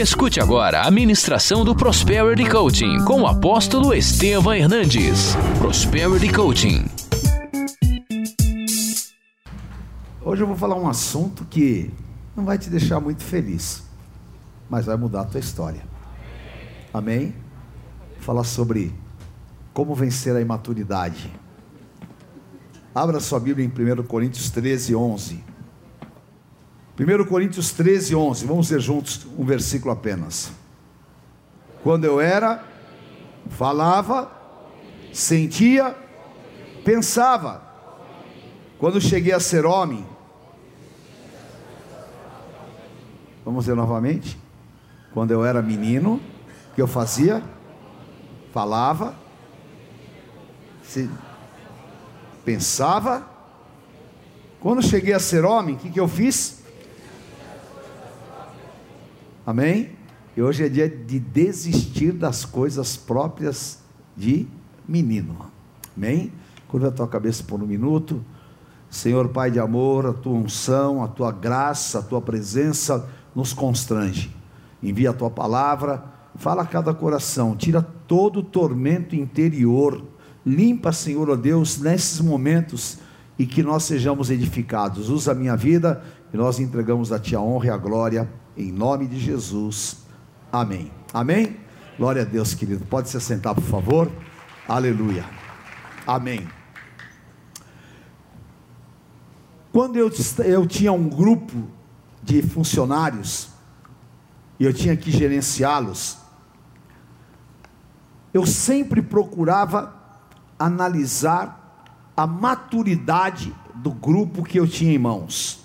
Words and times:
Escute 0.00 0.40
agora 0.40 0.80
a 0.80 0.90
ministração 0.90 1.62
do 1.62 1.76
Prosperity 1.76 2.48
Coaching 2.48 3.04
com 3.04 3.20
o 3.20 3.26
apóstolo 3.26 3.92
Estevam 3.92 4.54
Hernandes. 4.54 5.36
Prosperity 5.58 6.32
Coaching. 6.32 6.86
Hoje 10.22 10.42
eu 10.42 10.46
vou 10.46 10.56
falar 10.56 10.76
um 10.76 10.88
assunto 10.88 11.44
que 11.44 11.90
não 12.34 12.46
vai 12.46 12.56
te 12.56 12.70
deixar 12.70 12.98
muito 12.98 13.22
feliz, 13.22 13.82
mas 14.70 14.86
vai 14.86 14.96
mudar 14.96 15.20
a 15.20 15.24
tua 15.26 15.38
história. 15.38 15.82
Amém? 16.94 17.34
Falar 18.20 18.44
sobre 18.44 18.94
como 19.74 19.94
vencer 19.94 20.34
a 20.34 20.40
imaturidade. 20.40 21.30
Abra 22.94 23.20
sua 23.20 23.38
Bíblia 23.38 23.66
em 23.66 24.00
1 24.00 24.02
Coríntios 24.04 24.48
13, 24.48 24.96
11. 24.96 25.49
1 27.00 27.24
Coríntios 27.24 27.72
13, 27.72 28.14
11. 28.14 28.44
Vamos 28.44 28.70
ler 28.70 28.78
juntos 28.78 29.26
um 29.38 29.42
versículo 29.42 29.90
apenas. 29.90 30.52
Quando 31.82 32.04
eu 32.04 32.20
era, 32.20 32.62
falava, 33.48 34.30
sentia, 35.10 35.96
pensava. 36.84 37.62
Quando 38.78 39.00
cheguei 39.00 39.32
a 39.32 39.40
ser 39.40 39.64
homem. 39.64 40.04
Vamos 43.46 43.66
ler 43.66 43.74
novamente. 43.74 44.38
Quando 45.14 45.30
eu 45.30 45.42
era 45.42 45.62
menino, 45.62 46.20
o 46.70 46.74
que 46.74 46.82
eu 46.82 46.86
fazia? 46.86 47.42
Falava, 48.52 49.14
pensava. 52.44 53.26
Quando 54.60 54.82
cheguei 54.82 55.14
a 55.14 55.18
ser 55.18 55.46
homem, 55.46 55.76
o 55.76 55.78
que, 55.78 55.88
que 55.88 55.98
eu 55.98 56.06
fiz? 56.06 56.59
Amém? 59.46 59.90
E 60.36 60.42
hoje 60.42 60.64
é 60.64 60.68
dia 60.68 60.88
de 60.88 61.18
desistir 61.18 62.12
das 62.12 62.44
coisas 62.44 62.96
próprias 62.96 63.78
de 64.16 64.46
menino. 64.86 65.50
Amém? 65.96 66.32
Curva 66.68 66.88
a 66.88 66.92
tua 66.92 67.08
cabeça 67.08 67.42
por 67.42 67.62
um 67.62 67.66
minuto. 67.66 68.24
Senhor 68.90 69.28
Pai 69.28 69.50
de 69.50 69.58
amor, 69.58 70.06
a 70.06 70.12
tua 70.12 70.34
unção, 70.34 71.02
a 71.02 71.08
tua 71.08 71.32
graça, 71.32 72.00
a 72.00 72.02
tua 72.02 72.20
presença 72.20 73.08
nos 73.34 73.52
constrange. 73.52 74.34
Envia 74.82 75.10
a 75.10 75.14
tua 75.14 75.30
palavra, 75.30 76.04
fala 76.34 76.62
a 76.62 76.66
cada 76.66 76.92
coração, 76.92 77.56
tira 77.56 77.80
todo 78.06 78.40
o 78.40 78.42
tormento 78.42 79.16
interior. 79.16 80.02
Limpa, 80.44 80.92
Senhor, 80.92 81.30
ó 81.30 81.36
Deus, 81.36 81.78
nesses 81.78 82.20
momentos 82.20 82.98
e 83.38 83.46
que 83.46 83.62
nós 83.62 83.84
sejamos 83.84 84.30
edificados. 84.30 85.08
Usa 85.08 85.32
a 85.32 85.34
minha 85.34 85.56
vida 85.56 86.02
e 86.32 86.36
nós 86.36 86.60
entregamos 86.60 87.10
a 87.10 87.18
Ti 87.18 87.36
a 87.36 87.40
honra 87.40 87.66
e 87.66 87.70
a 87.70 87.76
glória 87.76 88.28
em 88.60 88.72
nome 88.72 89.06
de 89.06 89.18
Jesus. 89.18 89.98
Amém. 90.52 90.90
Amém? 91.12 91.56
Glória 91.96 92.22
a 92.22 92.24
Deus, 92.24 92.54
querido. 92.54 92.84
Pode 92.86 93.08
se 93.08 93.20
sentar, 93.20 93.54
por 93.54 93.64
favor. 93.64 94.10
Aleluia. 94.68 95.24
Amém. 96.06 96.46
Quando 99.72 99.96
eu, 99.96 100.10
eu 100.44 100.66
tinha 100.66 100.92
um 100.92 101.08
grupo 101.08 101.68
de 102.22 102.42
funcionários 102.42 103.48
e 104.58 104.64
eu 104.64 104.72
tinha 104.72 104.96
que 104.96 105.10
gerenciá-los, 105.10 106.18
eu 108.32 108.46
sempre 108.46 109.00
procurava 109.00 109.94
analisar 110.58 112.12
a 112.16 112.26
maturidade 112.26 113.54
do 113.74 113.90
grupo 113.90 114.42
que 114.42 114.58
eu 114.58 114.68
tinha 114.68 114.92
em 114.92 114.98
mãos. 114.98 115.59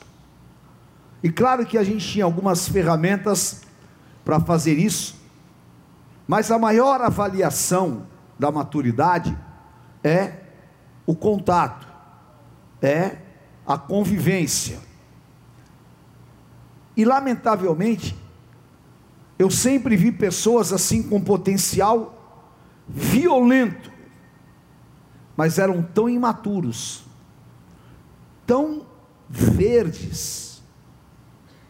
E 1.24 1.32
claro 1.32 1.66
que 1.66 1.78
a 1.78 1.84
gente 1.84 2.08
tinha 2.08 2.26
algumas 2.26 2.68
ferramentas 2.68 3.62
para 4.24 4.40
fazer 4.40 4.78
isso, 4.78 5.16
mas 6.28 6.50
a 6.52 6.58
maior 6.58 7.02
avaliação 7.02 8.08
da 8.38 8.52
maturidade 8.52 9.38
é 10.04 10.42
o 11.06 11.16
contato, 11.16 11.88
é 12.82 13.18
a 13.66 13.78
convivência. 13.78 14.80
E 16.98 17.04
lamentavelmente, 17.04 18.16
eu 19.38 19.52
sempre 19.52 19.98
vi 19.98 20.12
pessoas 20.12 20.72
assim 20.72 21.04
com 21.04 21.20
potencial 21.22 22.14
violento, 22.88 23.92
mas 25.36 25.60
eram 25.60 25.84
tão 25.84 26.08
imaturos, 26.08 27.04
tão 28.46 28.86
verdes, 29.30 30.55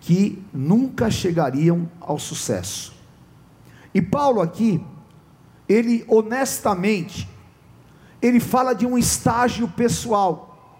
que 0.06 0.40
nunca 0.54 1.10
chegariam 1.10 1.90
ao 2.00 2.20
sucesso. 2.20 2.94
E 3.92 4.00
Paulo 4.00 4.40
aqui, 4.40 4.80
ele 5.68 6.06
honestamente, 6.08 7.28
ele 8.22 8.40
fala 8.40 8.76
de 8.76 8.86
um 8.86 9.00
estágio 9.00 9.68
pessoal. 9.68 10.80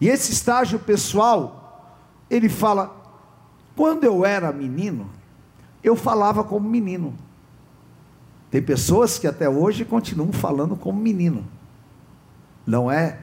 E 0.00 0.08
esse 0.08 0.30
estágio 0.30 0.78
pessoal, 0.78 1.98
ele 2.30 2.48
fala: 2.48 2.94
quando 3.74 4.04
eu 4.04 4.24
era 4.24 4.52
menino, 4.52 5.10
eu 5.82 5.96
falava 5.96 6.44
como 6.44 6.68
menino. 6.68 7.18
Tem 8.52 8.62
pessoas 8.62 9.18
que 9.18 9.26
até 9.26 9.48
hoje 9.48 9.84
continuam 9.84 10.32
falando 10.32 10.76
como 10.76 11.00
menino. 11.00 11.44
Não 12.64 12.88
é 12.88 13.18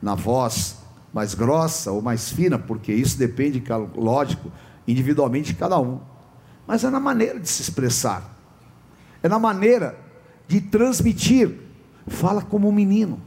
na 0.00 0.14
voz 0.14 0.77
mais 1.12 1.34
grossa 1.34 1.90
ou 1.92 2.02
mais 2.02 2.30
fina, 2.30 2.58
porque 2.58 2.92
isso 2.92 3.18
depende, 3.18 3.62
lógico, 3.94 4.50
individualmente 4.86 5.52
de 5.52 5.58
cada 5.58 5.78
um. 5.80 6.00
Mas 6.66 6.84
é 6.84 6.90
na 6.90 7.00
maneira 7.00 7.40
de 7.40 7.48
se 7.48 7.62
expressar, 7.62 8.36
é 9.22 9.28
na 9.28 9.38
maneira 9.38 9.98
de 10.46 10.60
transmitir. 10.60 11.60
Fala 12.06 12.40
como 12.40 12.68
um 12.68 12.72
menino. 12.72 13.20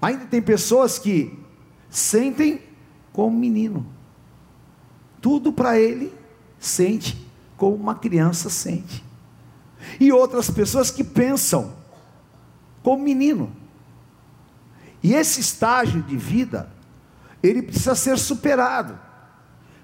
Ainda 0.00 0.26
tem 0.26 0.42
pessoas 0.42 0.98
que 0.98 1.38
sentem 1.88 2.60
como 3.12 3.36
um 3.36 3.40
menino. 3.40 3.86
Tudo 5.20 5.52
para 5.52 5.78
ele 5.78 6.12
sente 6.58 7.24
como 7.56 7.76
uma 7.76 7.94
criança 7.94 8.50
sente. 8.50 9.04
E 10.00 10.10
outras 10.10 10.50
pessoas 10.50 10.90
que 10.90 11.04
pensam 11.04 11.72
como 12.82 13.04
menino. 13.04 13.52
E 15.02 15.14
esse 15.14 15.40
estágio 15.40 16.02
de 16.02 16.16
vida, 16.16 16.70
ele 17.42 17.62
precisa 17.62 17.94
ser 17.94 18.18
superado. 18.18 18.98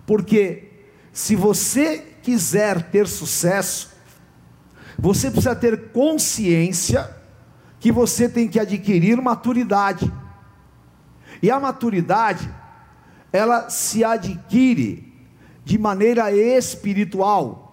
Porque 0.07 0.71
se 1.13 1.35
você 1.35 1.99
quiser 2.23 2.91
ter 2.91 3.09
sucesso, 3.09 3.91
você 4.99 5.31
precisa 5.31 5.57
ter 5.57 5.91
consciência 5.91 7.17
que 7.81 7.91
você 7.91 8.29
tem 8.29 8.49
que 8.49 8.59
adquirir 8.59 9.21
maturidade. 9.21 10.13
E 11.43 11.51
a 11.51 11.59
maturidade, 11.59 12.49
ela 13.33 13.69
se 13.71 14.05
adquire 14.05 15.13
de 15.65 15.79
maneira 15.79 16.33
espiritual 16.33 17.69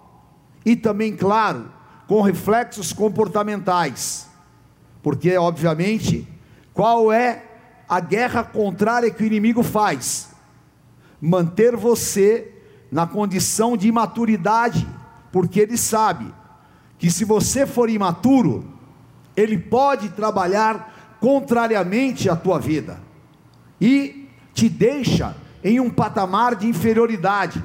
e 0.65 0.75
também, 0.75 1.15
claro, 1.15 1.71
com 2.07 2.21
reflexos 2.21 2.91
comportamentais. 2.91 4.27
Porque, 5.01 5.37
obviamente, 5.37 6.27
qual 6.75 7.11
é 7.11 7.41
a 7.87 8.01
guerra 8.01 8.43
contrária 8.43 9.09
que 9.09 9.23
o 9.23 9.25
inimigo 9.25 9.63
faz? 9.63 10.29
Manter 11.21 11.73
você 11.73 12.51
na 12.91 13.07
condição 13.07 13.77
de 13.77 13.87
imaturidade, 13.87 14.85
porque 15.31 15.61
ele 15.61 15.77
sabe 15.77 16.31
que 16.99 17.09
se 17.09 17.23
você 17.23 17.65
for 17.65 17.89
imaturo, 17.89 18.73
ele 19.37 19.57
pode 19.57 20.09
trabalhar 20.09 21.17
contrariamente 21.21 22.29
à 22.29 22.35
tua 22.35 22.59
vida 22.59 23.01
e 23.79 24.29
te 24.53 24.67
deixa 24.67 25.33
em 25.63 25.79
um 25.79 25.89
patamar 25.89 26.55
de 26.55 26.67
inferioridade. 26.67 27.63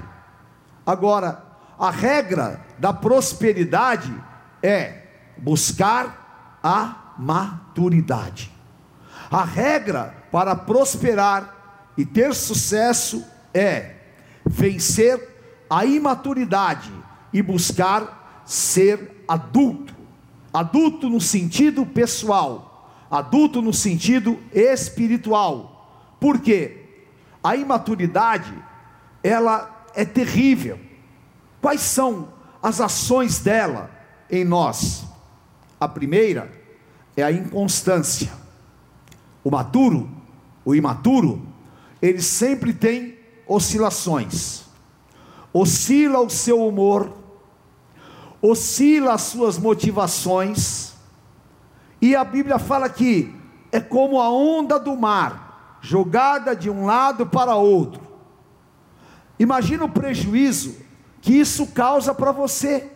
Agora, 0.87 1.45
a 1.77 1.91
regra 1.91 2.65
da 2.79 2.93
prosperidade 2.93 4.15
é 4.63 5.03
buscar 5.37 6.59
a 6.63 7.15
maturidade. 7.19 8.60
A 9.31 9.45
regra 9.45 10.15
para 10.33 10.57
prosperar 10.57 11.93
e 11.97 12.05
ter 12.05 12.35
sucesso 12.35 13.25
é 13.55 13.95
vencer 14.45 15.29
a 15.69 15.85
imaturidade 15.85 16.93
e 17.33 17.41
buscar 17.41 18.43
ser 18.45 19.23
adulto. 19.29 19.95
Adulto 20.53 21.09
no 21.09 21.21
sentido 21.21 21.87
pessoal, 21.87 22.93
adulto 23.09 23.63
no 23.63 23.73
sentido 23.73 24.37
espiritual. 24.53 26.17
Por 26.19 26.41
quê? 26.41 26.87
A 27.43 27.55
imaturidade, 27.55 28.53
ela 29.23 29.87
é 29.95 30.05
terrível. 30.05 30.79
Quais 31.61 31.83
são 31.83 32.33
as 32.61 32.81
ações 32.81 33.39
dela 33.39 33.91
em 34.29 34.45
nós? 34.45 35.05
A 35.79 35.87
primeira 35.87 36.51
é 37.17 37.23
a 37.23 37.31
inconstância. 37.31 38.41
O 39.43 39.51
maturo, 39.51 40.09
o 40.65 40.75
imaturo, 40.75 41.43
ele 42.01 42.21
sempre 42.21 42.73
tem 42.73 43.19
oscilações. 43.47 44.65
Oscila 45.53 46.21
o 46.21 46.31
seu 46.31 46.67
humor, 46.67 47.13
oscila 48.41 49.15
as 49.15 49.23
suas 49.23 49.59
motivações, 49.59 50.95
e 52.01 52.17
a 52.17 52.25
Bíblia 52.25 52.59
fala 52.59 52.89
que 52.89 53.35
é 53.71 53.81
como 53.81 54.21
a 54.21 54.31
onda 54.31 54.79
do 54.79 54.97
mar, 54.97 55.79
jogada 55.81 56.57
de 56.57 56.71
um 56.71 56.87
lado 56.87 57.27
para 57.27 57.57
outro. 57.57 58.01
Imagina 59.39 59.85
o 59.85 59.89
prejuízo 59.89 60.77
que 61.21 61.33
isso 61.33 61.67
causa 61.69 62.15
para 62.15 62.33
você, 62.33 62.91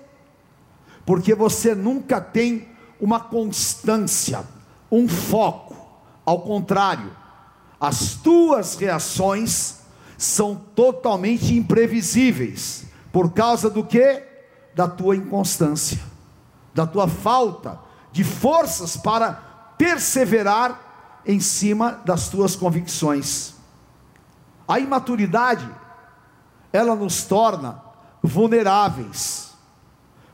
porque 1.04 1.34
você 1.34 1.74
nunca 1.74 2.20
tem 2.20 2.68
uma 3.00 3.20
constância, 3.20 4.44
um 4.90 5.06
foco, 5.06 5.63
ao 6.24 6.40
contrário, 6.40 7.10
as 7.80 8.14
tuas 8.14 8.76
reações 8.76 9.80
são 10.16 10.54
totalmente 10.74 11.54
imprevisíveis, 11.54 12.86
por 13.12 13.32
causa 13.32 13.68
do 13.68 13.84
que? 13.84 14.22
Da 14.74 14.88
tua 14.88 15.16
inconstância, 15.16 16.00
da 16.72 16.86
tua 16.86 17.06
falta 17.06 17.78
de 18.10 18.24
forças 18.24 18.96
para 18.96 19.32
perseverar 19.76 21.22
em 21.26 21.40
cima 21.40 22.00
das 22.04 22.28
tuas 22.28 22.56
convicções. 22.56 23.54
A 24.66 24.78
imaturidade, 24.78 25.68
ela 26.72 26.94
nos 26.94 27.24
torna 27.24 27.82
vulneráveis, 28.22 29.52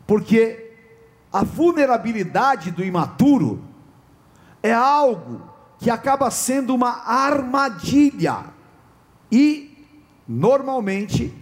porque 0.06 0.72
a 1.32 1.43
vulnerabilidade 1.43 2.70
do 2.70 2.84
imaturo 2.84 3.64
é 4.62 4.72
algo 4.72 5.50
que 5.81 5.91
acaba 5.91 6.31
sendo 6.31 6.75
uma 6.75 7.05
armadilha. 7.06 8.44
E 9.32 9.87
normalmente 10.29 11.35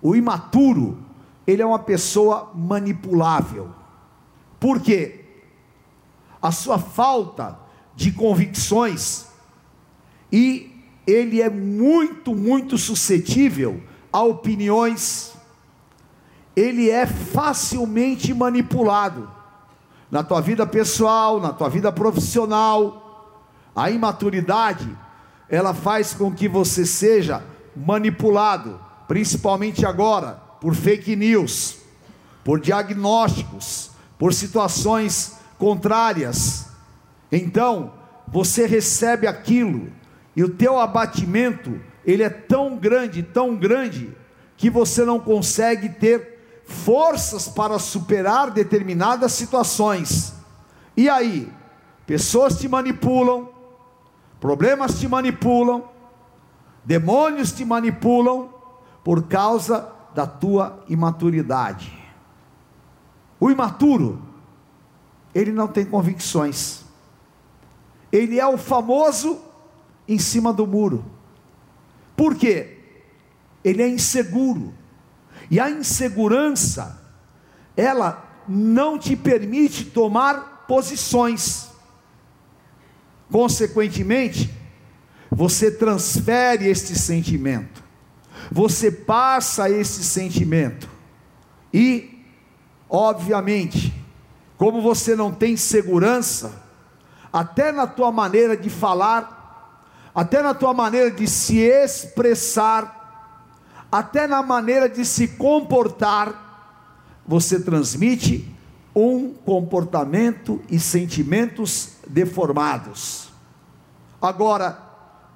o 0.00 0.14
imaturo, 0.14 0.98
ele 1.46 1.60
é 1.60 1.66
uma 1.66 1.80
pessoa 1.80 2.52
manipulável. 2.54 3.70
Por 4.60 4.80
quê? 4.80 5.24
A 6.40 6.52
sua 6.52 6.78
falta 6.78 7.58
de 7.94 8.12
convicções 8.12 9.26
e 10.30 10.72
ele 11.06 11.42
é 11.42 11.50
muito, 11.50 12.34
muito 12.34 12.78
suscetível 12.78 13.82
a 14.12 14.22
opiniões. 14.22 15.34
Ele 16.54 16.88
é 16.88 17.06
facilmente 17.06 18.32
manipulado 18.32 19.28
na 20.10 20.22
tua 20.22 20.40
vida 20.40 20.66
pessoal, 20.66 21.40
na 21.40 21.52
tua 21.52 21.68
vida 21.68 21.90
profissional. 21.90 23.01
A 23.74 23.90
imaturidade, 23.90 24.88
ela 25.48 25.72
faz 25.74 26.14
com 26.14 26.32
que 26.32 26.48
você 26.48 26.84
seja 26.84 27.42
manipulado, 27.74 28.80
principalmente 29.08 29.86
agora, 29.86 30.40
por 30.60 30.74
fake 30.74 31.16
news, 31.16 31.78
por 32.44 32.60
diagnósticos, 32.60 33.90
por 34.18 34.32
situações 34.32 35.36
contrárias. 35.58 36.66
Então, 37.30 37.94
você 38.28 38.66
recebe 38.66 39.26
aquilo 39.26 39.92
e 40.34 40.42
o 40.42 40.48
teu 40.48 40.78
abatimento, 40.78 41.80
ele 42.04 42.22
é 42.22 42.30
tão 42.30 42.76
grande, 42.76 43.22
tão 43.22 43.56
grande, 43.56 44.16
que 44.56 44.70
você 44.70 45.04
não 45.04 45.18
consegue 45.18 45.88
ter 45.88 46.62
forças 46.64 47.48
para 47.48 47.78
superar 47.78 48.50
determinadas 48.50 49.32
situações. 49.32 50.32
E 50.96 51.08
aí, 51.08 51.52
pessoas 52.06 52.58
te 52.58 52.68
manipulam, 52.68 53.48
problemas 54.42 54.98
te 54.98 55.06
manipulam, 55.06 55.84
demônios 56.84 57.52
te 57.52 57.64
manipulam 57.64 58.52
por 59.04 59.28
causa 59.28 59.88
da 60.12 60.26
tua 60.26 60.82
imaturidade. 60.88 61.96
O 63.38 63.52
imaturo, 63.52 64.20
ele 65.32 65.52
não 65.52 65.68
tem 65.68 65.84
convicções. 65.84 66.82
Ele 68.10 68.40
é 68.40 68.46
o 68.46 68.58
famoso 68.58 69.40
em 70.08 70.18
cima 70.18 70.52
do 70.52 70.66
muro. 70.66 71.04
Por 72.16 72.34
quê? 72.34 72.80
Ele 73.62 73.80
é 73.80 73.88
inseguro. 73.88 74.74
E 75.52 75.60
a 75.60 75.70
insegurança, 75.70 77.00
ela 77.76 78.28
não 78.48 78.98
te 78.98 79.14
permite 79.14 79.84
tomar 79.84 80.64
posições. 80.66 81.71
Consequentemente, 83.32 84.52
você 85.30 85.70
transfere 85.70 86.68
este 86.68 86.94
sentimento, 86.94 87.82
você 88.50 88.90
passa 88.92 89.70
esse 89.70 90.04
sentimento, 90.04 90.86
e, 91.72 92.22
obviamente, 92.90 93.90
como 94.58 94.82
você 94.82 95.16
não 95.16 95.32
tem 95.32 95.56
segurança, 95.56 96.62
até 97.32 97.72
na 97.72 97.86
tua 97.86 98.12
maneira 98.12 98.54
de 98.54 98.68
falar, 98.68 99.80
até 100.14 100.42
na 100.42 100.52
tua 100.52 100.74
maneira 100.74 101.10
de 101.10 101.26
se 101.26 101.56
expressar, 101.56 103.00
até 103.90 104.26
na 104.26 104.42
maneira 104.42 104.90
de 104.90 105.06
se 105.06 105.26
comportar, 105.26 107.22
você 107.26 107.58
transmite 107.58 108.46
um 108.94 109.32
comportamento 109.32 110.60
e 110.70 110.78
sentimentos 110.78 111.91
deformados. 112.06 113.30
Agora, 114.20 114.78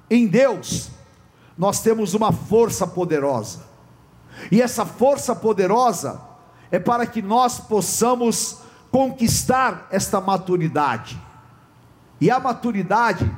em 0.09 0.27
Deus, 0.27 0.89
nós 1.57 1.81
temos 1.81 2.13
uma 2.13 2.31
força 2.31 2.85
poderosa, 2.85 3.65
e 4.51 4.61
essa 4.61 4.85
força 4.85 5.35
poderosa 5.35 6.21
é 6.69 6.79
para 6.79 7.05
que 7.05 7.21
nós 7.21 7.59
possamos 7.59 8.59
conquistar 8.91 9.87
esta 9.91 10.21
maturidade, 10.21 11.19
e 12.19 12.31
a 12.31 12.39
maturidade, 12.39 13.29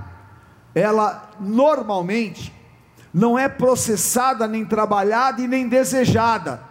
ela 0.74 1.32
normalmente 1.40 2.54
não 3.14 3.38
é 3.38 3.50
processada, 3.50 4.48
nem 4.48 4.64
trabalhada 4.64 5.42
e 5.42 5.48
nem 5.48 5.68
desejada. 5.68 6.64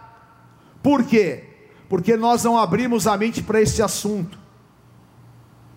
Por 0.81 1.03
quê? 1.03 1.43
Porque 1.89 2.15
nós 2.15 2.43
não 2.43 2.57
abrimos 2.57 3.05
a 3.07 3.17
mente 3.17 3.43
para 3.43 3.61
esse 3.61 3.81
assunto. 3.81 4.39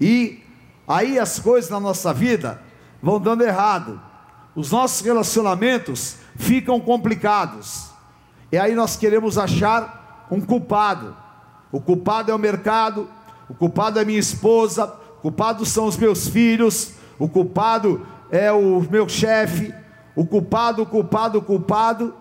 E 0.01 0.42
aí 0.93 1.19
as 1.19 1.39
coisas 1.39 1.71
na 1.71 1.81
nossa 1.81 2.13
vida 2.13 2.61
vão 3.03 3.21
dando 3.21 3.43
errado. 3.43 4.01
Os 4.55 4.71
nossos 4.71 5.01
relacionamentos 5.05 6.17
ficam 6.37 6.79
complicados. 6.81 7.91
E 8.51 8.59
aí 8.59 8.75
nós 8.75 8.97
queremos 8.97 9.39
achar 9.39 10.27
um 10.31 10.41
culpado. 10.41 11.17
O 11.71 11.81
culpado 11.81 12.31
é 12.31 12.35
o 12.35 12.39
mercado, 12.39 13.09
o 13.49 13.55
culpado 13.55 13.99
é 13.99 14.05
minha 14.05 14.19
esposa, 14.19 14.85
o 15.19 15.23
culpado 15.23 15.65
são 15.65 15.87
os 15.87 15.97
meus 15.97 16.29
filhos, 16.29 16.93
o 17.19 17.29
culpado 17.29 18.07
é 18.31 18.53
o 18.53 18.81
meu 18.91 19.09
chefe, 19.09 19.73
o 20.15 20.27
culpado, 20.27 20.83
o 20.83 20.87
culpado, 20.87 21.39
o 21.39 21.43
culpado, 21.43 22.15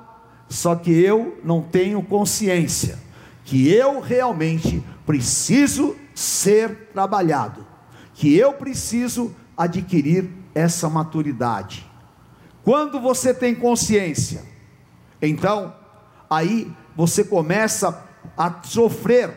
só 0.48 0.76
que 0.76 0.92
eu 0.92 1.40
não 1.44 1.62
tenho 1.62 2.02
consciência 2.02 2.98
que 3.44 3.70
eu 3.70 4.00
realmente 4.00 4.84
preciso 5.06 5.96
ser 6.14 6.90
trabalhado, 6.94 7.66
que 8.22 8.38
eu 8.38 8.54
preciso 8.54 9.36
adquirir 9.58 10.30
essa 10.54 10.88
maturidade. 10.88 11.84
Quando 12.64 13.00
você 13.00 13.34
tem 13.34 13.56
consciência, 13.56 14.44
então 15.20 15.74
aí 16.30 16.72
você 16.96 17.24
começa 17.24 18.06
a 18.38 18.62
sofrer 18.62 19.34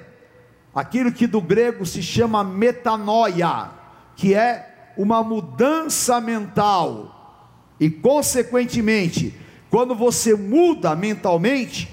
aquilo 0.74 1.10
que 1.10 1.26
do 1.26 1.40
grego 1.40 1.86
se 1.86 2.02
chama 2.02 2.44
metanoia, 2.44 3.70
que 4.16 4.34
é 4.34 4.92
uma 4.98 5.22
mudança 5.22 6.20
mental 6.20 7.56
e, 7.80 7.88
consequentemente, 7.88 9.34
quando 9.70 9.94
você 9.94 10.34
muda 10.34 10.94
mentalmente, 10.94 11.88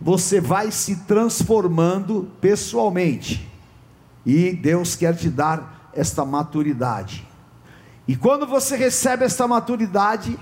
você 0.00 0.40
vai 0.40 0.70
se 0.70 1.04
transformando 1.04 2.32
pessoalmente. 2.40 3.46
E 4.24 4.52
Deus 4.52 4.96
quer 4.96 5.14
te 5.14 5.28
dar 5.28 5.73
esta 5.96 6.24
maturidade. 6.24 7.26
E 8.06 8.14
quando 8.16 8.46
você 8.46 8.76
recebe 8.76 9.24
esta 9.24 9.48
maturidade, 9.48 10.38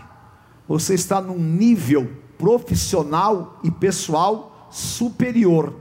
você 0.66 0.94
está 0.94 1.20
num 1.20 1.38
nível 1.38 2.10
profissional 2.36 3.60
e 3.62 3.70
pessoal 3.70 4.68
superior. 4.70 5.74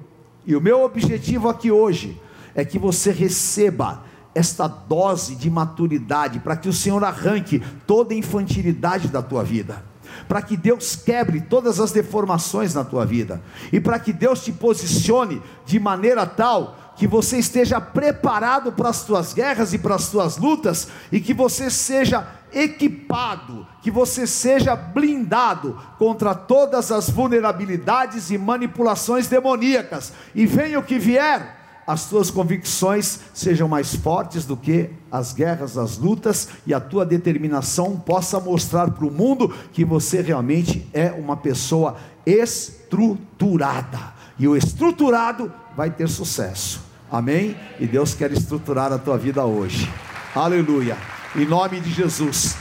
E 0.46 0.56
o 0.56 0.62
meu 0.62 0.84
objetivo 0.84 1.50
aqui 1.50 1.72
hoje 1.72 2.22
é 2.54 2.64
que 2.64 2.78
você 2.78 3.12
receba 3.12 4.04
esta 4.34 4.68
dose 4.68 5.36
de 5.36 5.50
maturidade, 5.50 6.40
para 6.40 6.56
que 6.56 6.70
o 6.70 6.74
Senhor 6.74 7.04
arranque 7.04 7.62
toda 7.86 8.14
a 8.14 8.18
infantilidade 8.18 9.08
da 9.08 9.22
tua 9.22 9.44
vida, 9.44 9.84
para 10.28 10.42
que 10.42 10.56
Deus 10.56 10.96
quebre 10.96 11.42
todas 11.42 11.80
as 11.80 11.92
deformações 11.92 12.74
na 12.74 12.84
tua 12.84 13.06
vida, 13.06 13.42
e 13.74 13.80
para 13.80 14.00
que 14.00 14.14
Deus 14.14 14.44
te 14.44 14.52
posicione 14.52 15.42
de 15.66 15.80
maneira 15.80 16.26
tal 16.26 16.78
que 17.02 17.08
você 17.08 17.40
esteja 17.40 17.82
preparado 17.82 18.72
para 18.72 18.90
as 18.90 19.04
tuas 19.04 19.34
guerras 19.34 19.74
e 19.74 19.80
para 19.80 19.96
as 19.96 20.10
tuas 20.10 20.38
lutas, 20.38 20.88
e 21.12 21.20
que 21.20 21.34
você 21.34 21.68
seja 21.68 22.28
equipado, 22.54 23.66
que 23.82 23.90
você 23.90 24.28
seja 24.28 24.76
blindado 24.76 25.82
contra 25.98 26.36
todas 26.36 26.92
as 26.92 27.10
vulnerabilidades 27.10 28.30
e 28.30 28.38
manipulações 28.38 29.28
demoníacas, 29.28 30.14
e 30.36 30.46
venha 30.46 30.78
o 30.78 30.84
que 30.84 31.00
vier, 31.00 31.82
as 31.88 32.06
tuas 32.06 32.30
convicções 32.30 33.22
sejam 33.34 33.68
mais 33.68 33.96
fortes 33.96 34.46
do 34.46 34.56
que 34.56 34.92
as 35.12 35.34
guerras, 35.34 35.80
as 35.80 35.98
lutas, 35.98 36.50
e 36.68 36.72
a 36.72 36.80
tua 36.80 37.04
determinação 37.04 38.00
possa 38.00 38.40
mostrar 38.40 38.92
para 38.92 39.08
o 39.08 39.12
mundo 39.12 39.52
que 39.74 39.84
você 39.84 40.22
realmente 40.22 40.88
é 40.94 41.10
uma 41.10 41.36
pessoa 41.36 41.98
estruturada, 42.28 44.14
e 44.38 44.48
o 44.48 44.56
estruturado 44.56 45.52
vai 45.76 45.90
ter 45.90 46.08
sucesso. 46.08 46.91
Amém? 47.12 47.58
E 47.78 47.86
Deus 47.86 48.14
quer 48.14 48.32
estruturar 48.32 48.94
a 48.94 48.98
tua 48.98 49.18
vida 49.18 49.44
hoje. 49.44 49.92
Aleluia. 50.34 50.98
Em 51.36 51.46
nome 51.46 51.82
de 51.82 51.92
Jesus. 51.92 52.56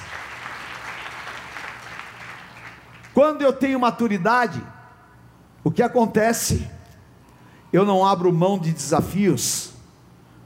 Quando 3.15 3.43
eu 3.43 3.53
tenho 3.53 3.79
maturidade, 3.79 4.61
o 5.63 5.71
que 5.71 5.83
acontece? 5.83 6.69
Eu 7.73 7.85
não 7.85 8.05
abro 8.05 8.33
mão 8.33 8.59
de 8.59 8.73
desafios 8.73 9.71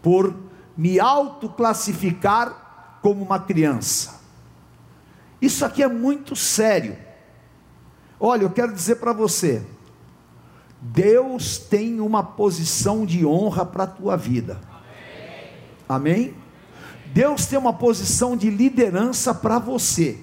por 0.02 0.36
me 0.76 1.00
autoclassificar 1.00 2.98
como 3.00 3.24
uma 3.24 3.38
criança. 3.38 4.20
Isso 5.40 5.64
aqui 5.64 5.82
é 5.82 5.88
muito 5.88 6.36
sério. 6.36 6.98
Olha, 8.20 8.42
eu 8.42 8.50
quero 8.50 8.72
dizer 8.72 8.96
para 8.96 9.14
você, 9.14 9.64
Deus 10.86 11.56
tem 11.56 11.98
uma 11.98 12.22
posição 12.22 13.06
de 13.06 13.24
honra 13.24 13.64
para 13.64 13.84
a 13.84 13.86
tua 13.86 14.16
vida. 14.18 14.60
Amém? 15.88 16.34
Deus 17.06 17.46
tem 17.46 17.58
uma 17.58 17.72
posição 17.72 18.36
de 18.36 18.50
liderança 18.50 19.32
para 19.32 19.58
você. 19.58 20.18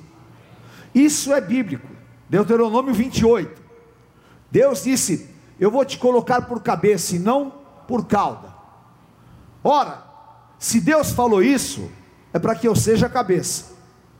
Isso 0.93 1.33
é 1.33 1.41
bíblico. 1.41 1.87
Deuteronômio 2.29 2.93
28. 2.93 3.59
Deus 4.51 4.83
disse: 4.83 5.31
Eu 5.59 5.71
vou 5.71 5.83
te 5.83 5.97
colocar 5.97 6.43
por 6.43 6.61
cabeça 6.61 7.15
e 7.15 7.19
não 7.19 7.51
por 7.87 8.05
cauda. 8.05 8.53
Ora, 9.63 10.03
se 10.59 10.79
Deus 10.79 11.11
falou 11.11 11.41
isso, 11.41 11.89
é 12.31 12.37
para 12.37 12.53
que 12.53 12.67
eu 12.67 12.75
seja 12.75 13.09
cabeça. 13.09 13.73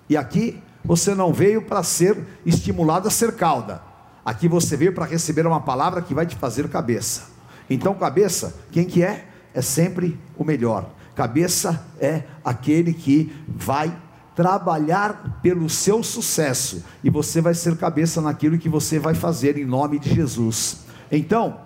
E 0.10 0.18
aqui 0.18 0.60
você 0.84 1.14
não 1.14 1.32
veio 1.32 1.62
para 1.62 1.84
ser 1.84 2.18
estimulado 2.44 3.08
a 3.08 3.12
ser 3.12 3.36
cauda. 3.36 3.91
Aqui 4.24 4.48
você 4.48 4.78
veio 4.78 4.94
para 4.94 5.06
receber 5.06 5.46
uma 5.48 5.62
palavra 5.62 6.02
que 6.02 6.14
vai 6.14 6.26
te 6.26 6.36
fazer 6.36 6.70
cabeça. 6.70 7.30
Então, 7.70 7.94
cabeça, 7.96 8.56
quem 8.72 8.86
que 8.86 9.04
é? 9.04 9.28
É 9.54 9.62
sempre 9.62 10.20
o 10.38 10.44
melhor. 10.44 10.90
Cabeça 11.16 11.86
é 12.00 12.24
aquele 12.44 12.94
que 12.94 13.34
vai 13.48 13.96
trabalhar 14.36 15.40
pelo 15.42 15.70
seu 15.70 16.02
sucesso 16.02 16.84
e 17.04 17.10
você 17.10 17.42
vai 17.42 17.54
ser 17.54 17.76
cabeça 17.78 18.22
naquilo 18.22 18.58
que 18.58 18.70
você 18.70 18.98
vai 18.98 19.14
fazer 19.14 19.58
em 19.58 19.66
nome 19.66 20.00
de 20.00 20.14
Jesus. 20.14 20.80
Então, 21.12 21.60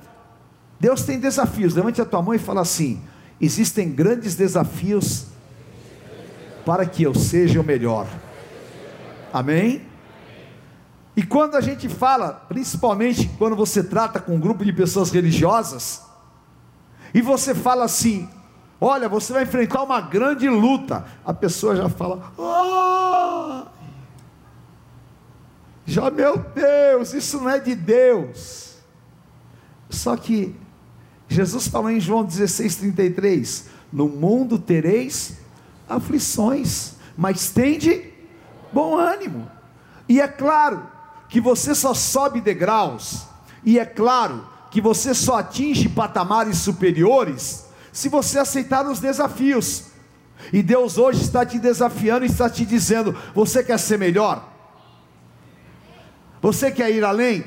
Deus 0.80 1.04
tem 1.04 1.20
desafios. 1.20 1.76
Levante 1.76 2.02
a 2.02 2.06
tua 2.06 2.22
mão 2.22 2.34
e 2.34 2.40
fala 2.40 2.62
assim: 2.62 3.02
existem 3.40 3.92
grandes 3.92 4.36
desafios 4.36 5.28
para 6.66 6.86
que 6.86 7.04
eu 7.04 7.14
seja 7.14 7.62
o 7.62 7.64
melhor. 7.64 8.08
Amém? 9.32 9.84
E 11.16 11.24
quando 11.24 11.56
a 11.56 11.62
gente 11.62 11.88
fala, 11.88 12.46
principalmente 12.48 13.30
quando 13.38 13.56
você 13.56 13.82
trata 13.82 14.20
com 14.20 14.36
um 14.36 14.40
grupo 14.40 14.66
de 14.66 14.74
pessoas 14.74 15.12
religiosas, 15.12 16.02
e 17.14 17.22
você 17.22 17.56
fala 17.56 17.86
assim: 17.86 18.28
olha, 18.82 19.08
você 19.08 19.32
vai 19.32 19.44
enfrentar 19.44 19.84
uma 19.84 20.02
grande 20.02 20.50
luta, 20.50 21.06
a 21.24 21.34
pessoa 21.34 21.76
já 21.76 21.88
fala: 21.88 22.34
oh! 22.38 23.66
já 25.86 26.12
meu 26.12 26.38
Deus, 26.38 27.14
isso 27.14 27.40
não 27.40 27.50
é 27.50 27.60
de 27.60 27.76
Deus. 27.76 28.76
Só 29.90 30.18
que 30.18 30.54
Jesus 31.30 31.70
falou 31.70 31.90
em 31.90 32.00
João 32.02 32.26
16,33: 32.26 33.68
No 33.92 34.10
mundo 34.10 34.60
tereis 34.60 35.38
aflições, 35.88 36.96
mas 37.16 37.50
tende 37.52 38.12
bom 38.74 38.98
ânimo. 38.98 39.50
E 40.10 40.20
é 40.20 40.28
claro, 40.28 40.95
que 41.30 41.42
você 41.42 41.74
só 41.74 41.94
sobe 41.94 42.42
degraus, 42.42 43.24
e 43.64 43.80
é 43.80 43.86
claro 43.86 44.48
que 44.70 44.82
você 44.82 45.14
só 45.14 45.40
atinge 45.40 45.90
patamares 45.90 46.58
superiores, 46.58 47.66
se 47.92 48.10
você 48.10 48.40
aceitar 48.40 48.86
os 48.86 49.00
desafios. 49.00 49.86
E 50.52 50.62
Deus 50.62 50.98
hoje 50.98 51.22
está 51.22 51.46
te 51.46 51.58
desafiando 51.58 52.26
e 52.26 52.30
está 52.30 52.50
te 52.50 52.66
dizendo: 52.66 53.16
você 53.34 53.64
quer 53.64 53.80
ser 53.80 53.98
melhor? 53.98 54.52
Você 56.42 56.70
quer 56.72 56.92
ir 56.92 57.04
além? 57.04 57.44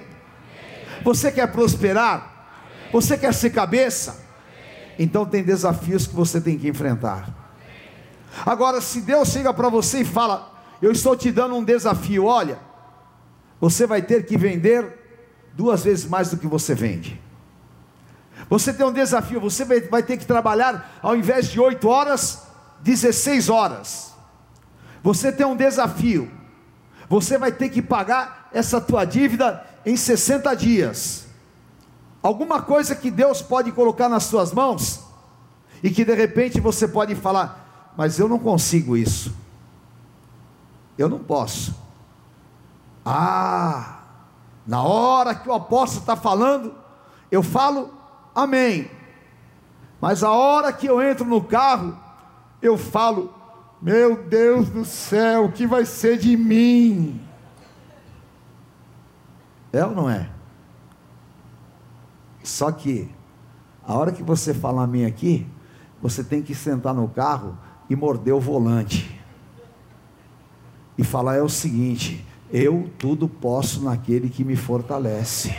Você 1.05 1.31
quer 1.31 1.53
prosperar? 1.53 2.57
Você 2.93 3.17
quer 3.17 3.33
ser 3.33 3.51
cabeça? 3.51 4.25
Então 4.99 5.25
tem 5.25 5.43
desafios 5.43 6.07
que 6.07 6.15
você 6.15 6.41
tem 6.41 6.59
que 6.59 6.69
enfrentar. 6.69 7.29
Agora, 8.45 8.81
se 8.81 9.01
Deus 9.01 9.29
chega 9.29 9.53
para 9.53 9.69
você 9.69 10.01
e 10.01 10.05
fala: 10.05 10.51
Eu 10.83 10.91
estou 10.91 11.15
te 11.15 11.31
dando 11.31 11.55
um 11.55 11.63
desafio, 11.63 12.25
olha, 12.25 12.59
você 13.61 13.87
vai 13.87 14.03
ter 14.03 14.25
que 14.25 14.37
vender 14.37 14.99
duas 15.55 15.83
vezes 15.83 16.07
mais 16.07 16.31
do 16.31 16.37
que 16.37 16.47
você 16.47 16.75
vende. 16.75 17.21
Você 18.49 18.73
tem 18.73 18.87
um 18.87 18.93
desafio, 18.93 19.41
você 19.41 19.65
vai 19.65 20.03
ter 20.03 20.17
que 20.17 20.27
trabalhar 20.27 20.99
ao 21.03 21.17
invés 21.17 21.49
de 21.49 21.61
8 21.61 21.87
horas, 21.89 22.43
16 22.81 23.49
horas. 23.49 24.15
Você 25.03 25.33
tem 25.33 25.47
um 25.47 25.57
desafio. 25.57 26.31
Você 27.09 27.39
vai 27.39 27.51
ter 27.51 27.69
que 27.71 27.83
pagar 27.83 28.49
essa 28.53 28.81
tua 28.81 29.05
dívida 29.05 29.65
em 29.85 29.97
60 29.97 30.55
dias. 30.55 31.27
Alguma 32.23 32.63
coisa 32.63 32.95
que 32.95 33.11
Deus 33.11 33.41
pode 33.41 33.73
colocar 33.73 34.09
nas 34.09 34.25
suas 34.25 34.53
mãos 34.53 35.01
e 35.83 35.91
que 35.91 36.05
de 36.05 36.15
repente 36.15 36.61
você 36.61 36.87
pode 36.87 37.15
falar: 37.15 37.93
"Mas 37.97 38.19
eu 38.19 38.29
não 38.29 38.39
consigo 38.39 38.97
isso. 38.97 39.35
Eu 40.97 41.09
não 41.09 41.19
posso". 41.19 41.88
Ah, 43.11 44.03
na 44.67 44.83
hora 44.83 45.35
que 45.35 45.49
o 45.49 45.55
apóstolo 45.55 46.03
está 46.03 46.15
falando, 46.15 46.75
eu 47.31 47.43
falo 47.43 47.91
amém. 48.35 48.91
Mas 49.99 50.23
a 50.23 50.31
hora 50.31 50.71
que 50.75 50.87
eu 50.87 51.01
entro 51.01 51.25
no 51.25 51.43
carro, 51.43 51.97
eu 52.61 52.77
falo, 52.77 53.33
meu 53.81 54.25
Deus 54.25 54.69
do 54.69 54.85
céu, 54.85 55.47
o 55.47 55.53
que 55.53 55.67
vai 55.67 55.87
ser 55.87 56.19
de 56.19 56.37
mim? 56.37 57.19
É 59.73 59.83
ou 59.87 59.93
não 59.93 60.11
é? 60.11 60.29
Só 62.45 62.71
que, 62.71 63.11
a 63.87 63.95
hora 63.95 64.13
que 64.13 64.23
você 64.23 64.53
fala 64.53 64.83
amém 64.83 65.07
aqui, 65.07 65.47
você 66.03 66.23
tem 66.23 66.43
que 66.43 66.55
sentar 66.55 66.93
no 66.93 67.09
carro 67.09 67.57
e 67.89 67.97
morder 67.97 68.35
o 68.35 68.41
volante. 68.41 69.19
E 70.99 71.03
falar 71.03 71.37
é 71.37 71.43
o 71.43 71.49
seguinte: 71.49 72.28
eu 72.53 72.89
tudo 72.99 73.29
posso 73.29 73.83
naquele 73.83 74.29
que 74.29 74.45
me 74.45 74.57
fortalece. 74.57 75.55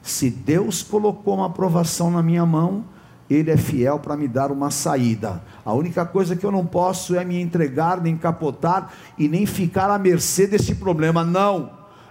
Se 0.00 0.30
Deus 0.30 0.82
colocou 0.82 1.34
uma 1.34 1.46
aprovação 1.46 2.10
na 2.10 2.22
minha 2.22 2.44
mão, 2.44 2.84
Ele 3.30 3.50
é 3.50 3.56
fiel 3.56 3.98
para 3.98 4.16
me 4.16 4.26
dar 4.26 4.50
uma 4.50 4.70
saída. 4.70 5.42
A 5.64 5.72
única 5.72 6.04
coisa 6.04 6.34
que 6.34 6.44
eu 6.44 6.50
não 6.50 6.66
posso 6.66 7.14
é 7.14 7.24
me 7.24 7.40
entregar, 7.40 8.00
nem 8.00 8.16
capotar 8.16 8.92
e 9.16 9.28
nem 9.28 9.46
ficar 9.46 9.90
à 9.90 9.98
mercê 9.98 10.46
deste 10.46 10.74
problema. 10.74 11.24
Não, 11.24 11.70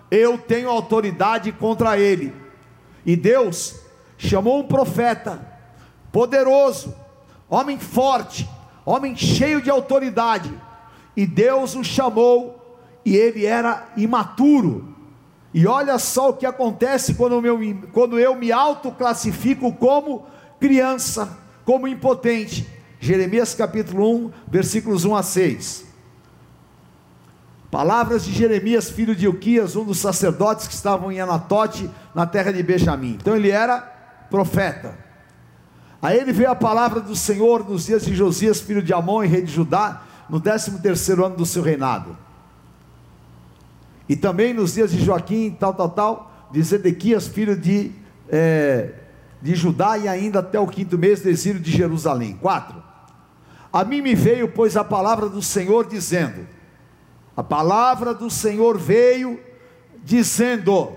eu 0.10 0.38
tenho 0.38 0.70
autoridade 0.70 1.52
contra 1.52 2.00
ele. 2.00 2.34
E 3.06 3.16
Deus 3.16 3.76
chamou 4.18 4.60
um 4.60 4.68
profeta 4.68 5.40
poderoso, 6.12 6.94
homem 7.50 7.80
forte, 7.80 8.48
homem 8.86 9.16
cheio 9.16 9.62
de 9.62 9.70
autoridade. 9.70 10.54
E 11.16 11.26
Deus 11.26 11.76
o 11.76 11.84
chamou 11.84 12.61
e 13.06 13.16
ele 13.16 13.46
era 13.46 13.88
imaturo. 13.98 14.96
E 15.54 15.68
olha 15.68 16.00
só 16.00 16.30
o 16.30 16.34
que 16.34 16.46
acontece 16.46 17.14
quando 17.16 17.46
eu, 17.46 17.60
quando 17.92 18.18
eu 18.18 18.36
me 18.36 18.52
autoclassifico 18.52 19.74
como 19.74 20.26
criança, 20.60 21.38
como 21.66 21.88
impotente. 21.88 22.68
Jeremias 23.00 23.54
capítulo 23.54 24.28
1, 24.28 24.32
versículos 24.48 25.04
1 25.04 25.16
a 25.16 25.24
6. 25.24 25.86
Palavras 27.70 28.26
de 28.26 28.34
Jeremias, 28.34 28.90
filho 28.90 29.16
de 29.16 29.26
Ilquias, 29.26 29.76
um 29.76 29.86
dos 29.86 30.00
sacerdotes 30.00 30.68
que 30.68 30.74
estavam 30.74 31.12
em 31.12 31.22
Anatote, 31.22 31.90
na 32.14 32.26
terra 32.26 32.52
de 32.52 32.62
Benjamim. 32.62 33.18
Então 33.20 33.36
ele 33.36 33.50
era 33.50 33.80
profeta. 34.30 34.94
Aí 36.02 36.18
ele 36.18 36.34
veio 36.34 36.52
a 36.52 36.56
palavra 36.56 37.00
do 37.00 37.16
Senhor 37.16 37.68
nos 37.68 37.86
dias 37.86 38.06
de 38.06 38.14
Josias, 38.16 38.60
filho 38.60 38.82
de 38.82 38.94
Amon, 38.94 39.20
rei 39.20 39.42
de 39.42 39.52
Judá, 39.52 40.02
no 40.30 40.40
décimo 40.40 40.80
terceiro 40.80 41.26
ano 41.26 41.36
do 41.36 41.46
seu 41.46 41.62
reinado. 41.62 42.18
E 44.08 44.16
também 44.16 44.54
nos 44.54 44.74
dias 44.74 44.92
de 44.92 45.04
Joaquim, 45.04 45.56
tal, 45.60 45.74
tal, 45.74 45.90
tal, 45.90 46.50
de 46.52 46.62
Zedequias, 46.62 47.28
filho 47.28 47.56
de 47.56 47.92
é, 48.30 48.94
de 49.42 49.56
Judá 49.56 49.98
e 49.98 50.08
ainda 50.08 50.40
até 50.40 50.60
o 50.60 50.68
quinto 50.68 50.98
mês 50.98 51.22
do 51.22 51.30
exílio 51.30 51.60
de 51.60 51.72
Jerusalém. 51.72 52.38
4. 52.40 52.82
A 53.74 53.84
mim 53.84 54.02
me 54.02 54.14
veio, 54.14 54.48
pois, 54.48 54.78
a 54.78 54.84
palavra 54.84 55.28
do 55.28 55.42
Senhor 55.42 55.88
dizendo: 55.88 56.48
A 57.36 57.44
palavra 57.44 58.14
do 58.14 58.30
Senhor 58.30 58.78
veio 58.78 59.40
dizendo: 60.04 60.94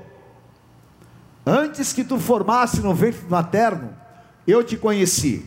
Antes 1.47 1.93
que 1.93 2.05
tu 2.05 2.19
formasse 2.19 2.81
no 2.81 2.95
ventre 2.95 3.23
materno, 3.29 3.95
eu 4.47 4.63
te 4.63 4.77
conheci. 4.77 5.45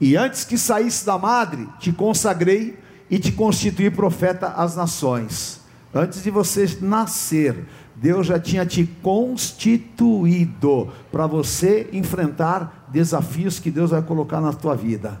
E 0.00 0.16
antes 0.16 0.44
que 0.44 0.58
saísse 0.58 1.06
da 1.06 1.16
madre, 1.16 1.68
te 1.78 1.92
consagrei 1.92 2.78
e 3.08 3.18
te 3.18 3.32
constituí 3.32 3.90
profeta 3.90 4.48
às 4.48 4.76
nações. 4.76 5.60
Antes 5.94 6.22
de 6.22 6.30
você 6.30 6.78
nascer, 6.80 7.66
Deus 7.94 8.26
já 8.26 8.38
tinha 8.38 8.66
te 8.66 8.84
constituído 9.02 10.92
para 11.10 11.26
você 11.26 11.88
enfrentar 11.92 12.86
desafios 12.88 13.58
que 13.58 13.70
Deus 13.70 13.90
vai 13.90 14.02
colocar 14.02 14.40
na 14.40 14.52
tua 14.52 14.76
vida. 14.76 15.18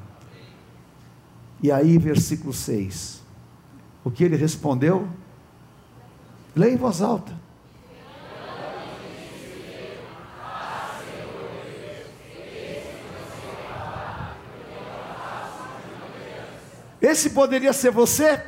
E 1.62 1.72
aí, 1.72 1.96
versículo 1.96 2.52
6. 2.52 3.22
O 4.04 4.10
que 4.10 4.22
ele 4.22 4.36
respondeu? 4.36 5.08
Leia 6.54 6.74
em 6.74 6.76
voz 6.76 7.00
alta. 7.00 7.32
Esse 17.00 17.30
poderia 17.30 17.72
ser 17.72 17.90
você? 17.90 18.42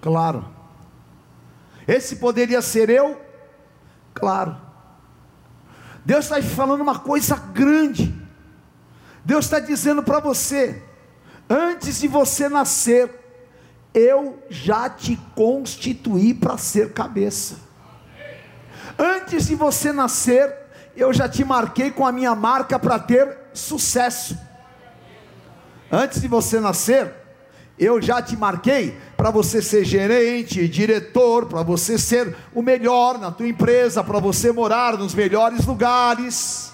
Claro. 0.00 0.53
Esse 1.86 2.16
poderia 2.16 2.62
ser 2.62 2.88
eu? 2.88 3.20
Claro. 4.14 4.56
Deus 6.04 6.24
está 6.26 6.40
falando 6.42 6.80
uma 6.80 6.98
coisa 6.98 7.36
grande. 7.36 8.14
Deus 9.24 9.46
está 9.46 9.58
dizendo 9.58 10.02
para 10.02 10.20
você: 10.20 10.82
antes 11.48 12.00
de 12.00 12.08
você 12.08 12.48
nascer, 12.48 13.10
eu 13.92 14.42
já 14.50 14.88
te 14.90 15.16
constituí 15.34 16.34
para 16.34 16.58
ser 16.58 16.92
cabeça. 16.92 17.56
Antes 18.98 19.46
de 19.46 19.54
você 19.54 19.92
nascer, 19.92 20.54
eu 20.96 21.12
já 21.12 21.28
te 21.28 21.44
marquei 21.44 21.90
com 21.90 22.06
a 22.06 22.12
minha 22.12 22.34
marca 22.34 22.78
para 22.78 22.98
ter 22.98 23.38
sucesso. 23.52 24.38
Antes 25.90 26.20
de 26.20 26.28
você 26.28 26.60
nascer, 26.60 27.23
eu 27.78 28.00
já 28.00 28.22
te 28.22 28.36
marquei 28.36 28.96
para 29.16 29.30
você 29.30 29.60
ser 29.60 29.84
gerente, 29.84 30.68
diretor, 30.68 31.46
para 31.46 31.62
você 31.62 31.98
ser 31.98 32.36
o 32.54 32.62
melhor 32.62 33.18
na 33.18 33.32
tua 33.32 33.48
empresa, 33.48 34.04
para 34.04 34.20
você 34.20 34.52
morar 34.52 34.96
nos 34.96 35.14
melhores 35.14 35.66
lugares. 35.66 36.72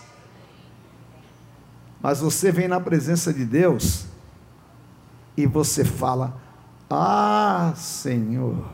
Mas 2.03 2.21
você 2.21 2.53
vem 2.53 2.69
na 2.69 2.81
presença 2.81 3.33
de 3.33 3.45
Deus 3.45 4.07
e 5.37 5.47
você 5.47 5.85
fala: 5.85 6.39
Ah, 6.89 7.73
Senhor, 7.77 8.65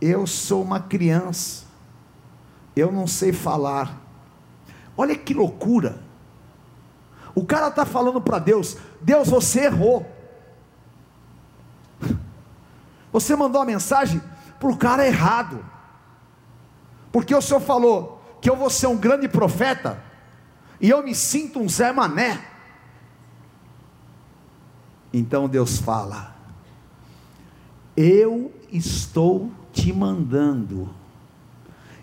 eu 0.00 0.26
sou 0.26 0.62
uma 0.62 0.80
criança, 0.80 1.64
eu 2.74 2.90
não 2.90 3.06
sei 3.06 3.32
falar. 3.32 4.02
Olha 4.96 5.16
que 5.16 5.34
loucura. 5.34 6.04
O 7.34 7.44
cara 7.44 7.68
está 7.68 7.84
falando 7.84 8.20
para 8.20 8.38
Deus: 8.38 8.76
Deus, 9.00 9.28
você 9.28 9.64
errou. 9.64 10.06
Você 13.12 13.34
mandou 13.34 13.62
a 13.62 13.64
mensagem 13.64 14.20
para 14.58 14.68
o 14.68 14.76
cara 14.76 15.06
errado. 15.06 15.64
Porque 17.10 17.34
o 17.34 17.40
Senhor 17.40 17.60
falou 17.60 18.22
que 18.40 18.50
eu 18.50 18.56
vou 18.56 18.68
ser 18.68 18.86
um 18.88 18.96
grande 18.96 19.28
profeta 19.28 20.02
e 20.80 20.90
eu 20.90 21.02
me 21.02 21.14
sinto 21.14 21.58
um 21.58 21.68
Zé 21.68 21.92
Mané. 21.92 22.44
Então 25.12 25.48
Deus 25.48 25.78
fala: 25.78 26.36
Eu 27.96 28.52
estou 28.70 29.50
te 29.72 29.92
mandando, 29.92 30.90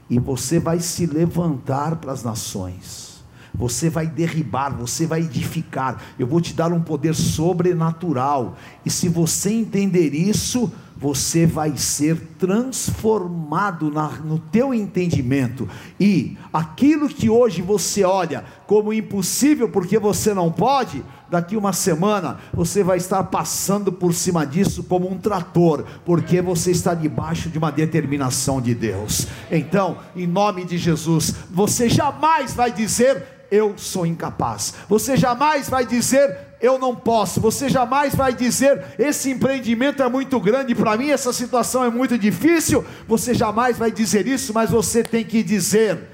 e 0.09 0.17
você 0.17 0.59
vai 0.59 0.79
se 0.79 1.05
levantar 1.05 1.97
para 1.97 2.11
as 2.11 2.23
nações 2.23 3.12
você 3.53 3.89
vai 3.89 4.07
derribar, 4.07 4.75
você 4.75 5.05
vai 5.05 5.21
edificar. 5.21 6.01
Eu 6.17 6.27
vou 6.27 6.41
te 6.41 6.53
dar 6.53 6.71
um 6.73 6.81
poder 6.81 7.13
sobrenatural. 7.13 8.57
E 8.85 8.89
se 8.89 9.07
você 9.07 9.51
entender 9.51 10.13
isso, 10.13 10.71
você 11.03 11.45
vai 11.45 11.75
ser 11.75 12.17
transformado 12.39 13.91
na, 13.91 14.07
no 14.07 14.39
teu 14.39 14.73
entendimento. 14.73 15.67
E 15.99 16.37
aquilo 16.53 17.09
que 17.09 17.29
hoje 17.29 17.61
você 17.61 18.05
olha 18.05 18.45
como 18.65 18.93
impossível 18.93 19.67
porque 19.67 19.99
você 19.99 20.33
não 20.33 20.49
pode, 20.49 21.03
daqui 21.29 21.57
uma 21.57 21.73
semana 21.73 22.37
você 22.53 22.83
vai 22.83 22.97
estar 22.97 23.21
passando 23.25 23.91
por 23.91 24.13
cima 24.13 24.45
disso 24.45 24.83
como 24.83 25.11
um 25.11 25.17
trator, 25.17 25.83
porque 26.05 26.41
você 26.41 26.71
está 26.71 26.93
debaixo 26.93 27.49
de 27.49 27.57
uma 27.57 27.71
determinação 27.71 28.61
de 28.61 28.73
Deus. 28.73 29.27
Então, 29.51 29.97
em 30.15 30.25
nome 30.25 30.63
de 30.63 30.77
Jesus, 30.77 31.33
você 31.51 31.89
jamais 31.89 32.53
vai 32.53 32.71
dizer 32.71 33.32
eu 33.53 33.75
sou 33.77 34.03
incapaz. 34.03 34.73
Você 34.89 35.15
jamais 35.15 35.69
vai 35.69 35.85
dizer 35.85 36.35
eu 36.59 36.79
não 36.79 36.95
posso. 36.95 37.39
Você 37.39 37.69
jamais 37.69 38.15
vai 38.15 38.33
dizer 38.33 38.83
esse 38.97 39.29
empreendimento 39.29 40.01
é 40.01 40.09
muito 40.09 40.39
grande 40.39 40.73
para 40.73 40.97
mim, 40.97 41.11
essa 41.11 41.31
situação 41.31 41.83
é 41.83 41.89
muito 41.89 42.17
difícil. 42.17 42.83
Você 43.07 43.35
jamais 43.35 43.77
vai 43.77 43.91
dizer 43.91 44.25
isso, 44.25 44.55
mas 44.55 44.71
você 44.71 45.03
tem 45.03 45.23
que 45.23 45.43
dizer 45.43 46.09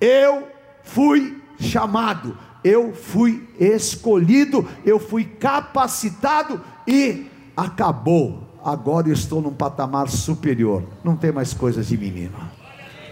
eu 0.00 0.48
fui 0.82 1.40
chamado, 1.60 2.36
eu 2.64 2.92
fui 2.92 3.48
escolhido, 3.60 4.66
eu 4.84 4.98
fui 4.98 5.24
capacitado 5.24 6.60
e 6.88 7.30
acabou. 7.56 8.58
Agora 8.64 9.08
eu 9.08 9.12
estou 9.12 9.40
num 9.40 9.54
patamar 9.54 10.08
superior. 10.08 10.82
Não 11.04 11.14
tem 11.14 11.30
mais 11.30 11.54
coisas 11.54 11.86
de 11.86 11.96
menino. 11.96 12.36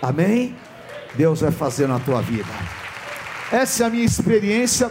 Amém? 0.03 0.57
Deus 1.15 1.43
vai 1.43 1.53
fazer 1.53 1.87
na 1.87 2.01
tua 2.01 2.21
vida. 2.21 2.78
Essa 3.51 3.85
é 3.85 3.87
a 3.87 3.91
minha 3.91 4.05
experiência 4.05 4.91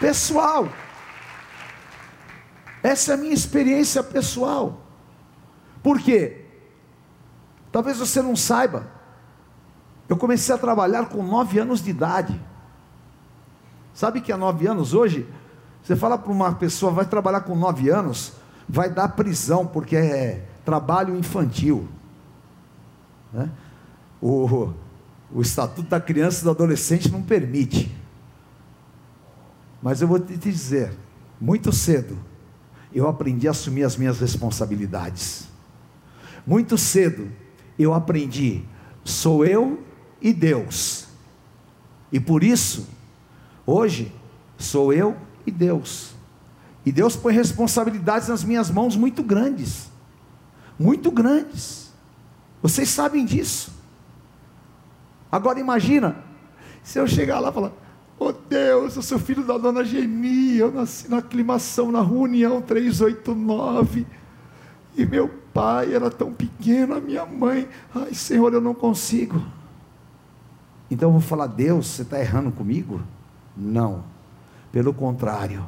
pessoal. 0.00 0.68
Essa 2.82 3.12
é 3.12 3.14
a 3.14 3.18
minha 3.18 3.34
experiência 3.34 4.02
pessoal. 4.02 4.80
Por 5.82 6.00
quê? 6.00 6.44
Talvez 7.70 7.98
você 7.98 8.20
não 8.20 8.34
saiba. 8.34 8.88
Eu 10.08 10.16
comecei 10.16 10.54
a 10.54 10.58
trabalhar 10.58 11.06
com 11.06 11.22
nove 11.22 11.58
anos 11.58 11.82
de 11.82 11.90
idade. 11.90 12.40
Sabe 13.92 14.20
que 14.20 14.32
há 14.32 14.36
nove 14.36 14.66
anos 14.66 14.94
hoje? 14.94 15.26
Você 15.82 15.96
fala 15.96 16.18
para 16.18 16.32
uma 16.32 16.52
pessoa, 16.54 16.92
vai 16.92 17.04
trabalhar 17.04 17.42
com 17.42 17.54
nove 17.54 17.88
anos, 17.88 18.32
vai 18.68 18.90
dar 18.90 19.08
prisão, 19.10 19.66
porque 19.66 19.96
é 19.96 20.44
trabalho 20.64 21.16
infantil. 21.16 21.88
Né? 23.32 23.48
O, 24.20 24.72
o 25.32 25.40
Estatuto 25.40 25.88
da 25.88 26.00
Criança 26.00 26.40
e 26.40 26.44
do 26.44 26.50
Adolescente 26.50 27.10
não 27.10 27.22
permite. 27.22 27.94
Mas 29.82 30.00
eu 30.00 30.08
vou 30.08 30.18
te 30.18 30.36
dizer, 30.36 30.92
muito 31.40 31.72
cedo, 31.72 32.18
eu 32.92 33.08
aprendi 33.08 33.46
a 33.46 33.50
assumir 33.50 33.84
as 33.84 33.96
minhas 33.96 34.18
responsabilidades. 34.18 35.48
Muito 36.46 36.78
cedo, 36.78 37.30
eu 37.78 37.92
aprendi, 37.92 38.62
sou 39.04 39.44
eu 39.44 39.82
e 40.20 40.32
Deus. 40.32 41.06
E 42.10 42.20
por 42.20 42.42
isso, 42.42 42.88
hoje, 43.66 44.12
sou 44.56 44.92
eu 44.92 45.16
e 45.44 45.50
Deus. 45.50 46.14
E 46.84 46.92
Deus 46.92 47.16
põe 47.16 47.34
responsabilidades 47.34 48.28
nas 48.28 48.44
minhas 48.44 48.70
mãos 48.70 48.96
muito 48.96 49.22
grandes. 49.22 49.90
Muito 50.78 51.10
grandes. 51.10 51.92
Vocês 52.62 52.88
sabem 52.88 53.24
disso. 53.24 53.72
Agora 55.30 55.58
imagina, 55.58 56.16
se 56.82 56.98
eu 56.98 57.06
chegar 57.06 57.40
lá 57.40 57.50
e 57.50 57.52
falar, 57.52 57.72
oh 58.18 58.32
Deus, 58.32 58.96
eu 58.96 59.02
sou 59.02 59.18
filho 59.18 59.44
da 59.44 59.58
dona 59.58 59.84
Geni, 59.84 60.56
eu 60.56 60.70
nasci 60.70 61.10
na 61.10 61.18
aclimação 61.18 61.90
na 61.90 62.00
rua 62.00 62.22
União 62.22 62.62
389, 62.62 64.06
e 64.96 65.04
meu 65.04 65.28
pai 65.52 65.92
era 65.92 66.10
tão 66.10 66.32
pequeno, 66.32 66.94
a 66.94 67.00
minha 67.00 67.26
mãe, 67.26 67.68
ai 67.94 68.14
Senhor, 68.14 68.52
eu 68.52 68.60
não 68.60 68.74
consigo. 68.74 69.42
Então 70.90 71.08
eu 71.08 71.12
vou 71.14 71.20
falar, 71.20 71.48
Deus, 71.48 71.88
você 71.88 72.02
está 72.02 72.20
errando 72.20 72.52
comigo? 72.52 73.02
Não, 73.56 74.04
pelo 74.70 74.94
contrário, 74.94 75.66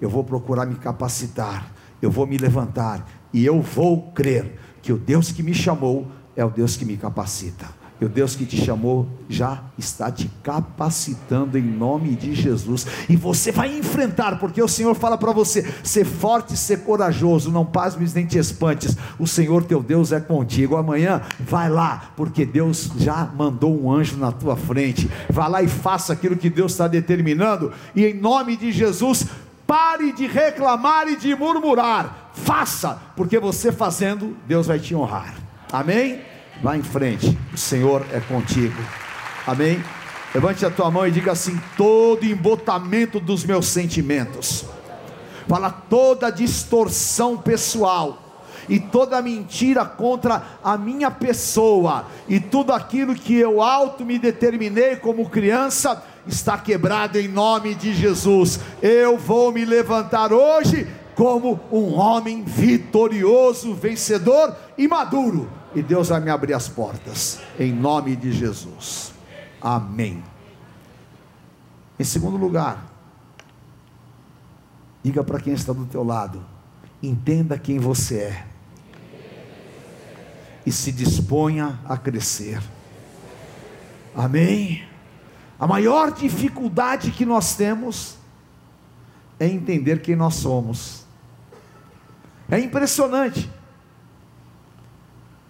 eu 0.00 0.10
vou 0.10 0.22
procurar 0.22 0.66
me 0.66 0.74
capacitar, 0.74 1.72
eu 2.02 2.10
vou 2.10 2.26
me 2.26 2.36
levantar, 2.36 3.08
e 3.32 3.44
eu 3.44 3.62
vou 3.62 4.12
crer 4.12 4.58
que 4.82 4.92
o 4.92 4.98
Deus 4.98 5.32
que 5.32 5.42
me 5.42 5.54
chamou 5.54 6.06
é 6.36 6.44
o 6.44 6.50
Deus 6.50 6.76
que 6.76 6.84
me 6.84 6.96
capacita 6.96 7.77
E 8.00 8.04
o 8.04 8.08
Deus 8.08 8.36
que 8.36 8.46
te 8.46 8.56
chamou 8.56 9.08
já 9.28 9.60
está 9.76 10.10
te 10.10 10.30
capacitando 10.42 11.58
em 11.58 11.62
nome 11.62 12.14
de 12.14 12.32
Jesus. 12.32 12.86
E 13.08 13.16
você 13.16 13.50
vai 13.50 13.76
enfrentar, 13.76 14.38
porque 14.38 14.62
o 14.62 14.68
Senhor 14.68 14.94
fala 14.94 15.18
para 15.18 15.32
você: 15.32 15.66
ser 15.82 16.04
forte, 16.04 16.56
ser 16.56 16.84
corajoso, 16.84 17.50
não 17.50 17.66
pasmes 17.66 18.14
nem 18.14 18.24
te 18.24 18.38
espantes. 18.38 18.96
O 19.18 19.26
Senhor 19.26 19.64
teu 19.64 19.82
Deus 19.82 20.12
é 20.12 20.20
contigo. 20.20 20.76
Amanhã 20.76 21.22
vai 21.40 21.68
lá, 21.68 22.12
porque 22.16 22.46
Deus 22.46 22.90
já 22.98 23.28
mandou 23.36 23.76
um 23.76 23.90
anjo 23.90 24.16
na 24.16 24.30
tua 24.30 24.56
frente. 24.56 25.10
Vá 25.28 25.48
lá 25.48 25.60
e 25.62 25.68
faça 25.68 26.12
aquilo 26.12 26.36
que 26.36 26.48
Deus 26.48 26.72
está 26.72 26.86
determinando. 26.86 27.72
E 27.96 28.04
em 28.04 28.14
nome 28.14 28.56
de 28.56 28.70
Jesus, 28.70 29.26
pare 29.66 30.12
de 30.12 30.26
reclamar 30.26 31.08
e 31.08 31.16
de 31.16 31.34
murmurar. 31.34 32.30
Faça, 32.32 32.98
porque 33.16 33.40
você 33.40 33.72
fazendo, 33.72 34.36
Deus 34.46 34.68
vai 34.68 34.78
te 34.78 34.94
honrar. 34.94 35.34
Amém? 35.72 36.27
Vá 36.60 36.76
em 36.76 36.82
frente, 36.82 37.38
o 37.54 37.56
Senhor 37.56 38.04
é 38.12 38.18
contigo. 38.18 38.80
Amém? 39.46 39.82
Levante 40.34 40.66
a 40.66 40.70
tua 40.70 40.90
mão 40.90 41.06
e 41.06 41.10
diga 41.10 41.32
assim: 41.32 41.58
todo 41.76 42.24
embotamento 42.24 43.20
dos 43.20 43.44
meus 43.44 43.66
sentimentos, 43.66 44.64
fala 45.46 45.70
toda 45.70 46.30
distorção 46.30 47.38
pessoal 47.38 48.22
e 48.68 48.80
toda 48.80 49.22
mentira 49.22 49.84
contra 49.84 50.42
a 50.62 50.76
minha 50.76 51.12
pessoa 51.12 52.06
e 52.28 52.40
tudo 52.40 52.72
aquilo 52.72 53.14
que 53.14 53.36
eu 53.36 53.62
auto 53.62 54.04
me 54.04 54.18
determinei 54.18 54.96
como 54.96 55.30
criança 55.30 56.04
está 56.26 56.58
quebrado 56.58 57.18
em 57.18 57.28
nome 57.28 57.74
de 57.74 57.94
Jesus. 57.94 58.58
Eu 58.82 59.16
vou 59.16 59.52
me 59.52 59.64
levantar 59.64 60.32
hoje 60.32 60.88
como 61.14 61.58
um 61.70 61.94
homem 61.94 62.42
vitorioso, 62.42 63.74
vencedor 63.74 64.54
e 64.76 64.88
maduro 64.88 65.57
e 65.74 65.82
Deus 65.82 66.08
vai 66.08 66.20
me 66.20 66.30
abrir 66.30 66.54
as 66.54 66.68
portas, 66.68 67.40
em 67.58 67.72
nome 67.72 68.16
de 68.16 68.32
Jesus. 68.32 69.12
Amém. 69.60 70.22
Em 71.98 72.04
segundo 72.04 72.36
lugar, 72.36 72.86
diga 75.02 75.22
para 75.22 75.40
quem 75.40 75.52
está 75.52 75.72
do 75.72 75.86
teu 75.86 76.04
lado, 76.04 76.44
entenda 77.02 77.58
quem 77.58 77.78
você 77.78 78.18
é 78.18 78.46
e 80.64 80.72
se 80.72 80.92
disponha 80.92 81.78
a 81.84 81.96
crescer. 81.96 82.62
Amém. 84.14 84.86
A 85.58 85.66
maior 85.66 86.12
dificuldade 86.12 87.10
que 87.10 87.24
nós 87.24 87.56
temos 87.56 88.16
é 89.40 89.46
entender 89.46 90.02
quem 90.02 90.14
nós 90.14 90.34
somos. 90.34 91.06
É 92.50 92.58
impressionante. 92.58 93.50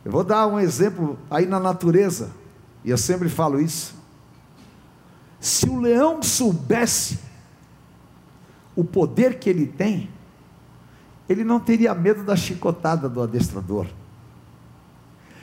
Eu 0.09 0.13
vou 0.13 0.25
dar 0.25 0.47
um 0.47 0.59
exemplo 0.59 1.19
aí 1.31 1.45
na 1.45 1.61
natureza, 1.61 2.31
e 2.83 2.89
eu 2.89 2.97
sempre 2.97 3.29
falo 3.29 3.61
isso. 3.61 3.95
Se 5.39 5.69
o 5.69 5.79
leão 5.79 6.23
soubesse 6.23 7.19
o 8.75 8.83
poder 8.83 9.39
que 9.39 9.51
ele 9.51 9.67
tem, 9.67 10.09
ele 11.29 11.45
não 11.45 11.61
teria 11.61 11.95
medo 11.95 12.25
da 12.25 12.35
chicotada 12.35 13.07
do 13.07 13.21
adestrador. 13.21 13.87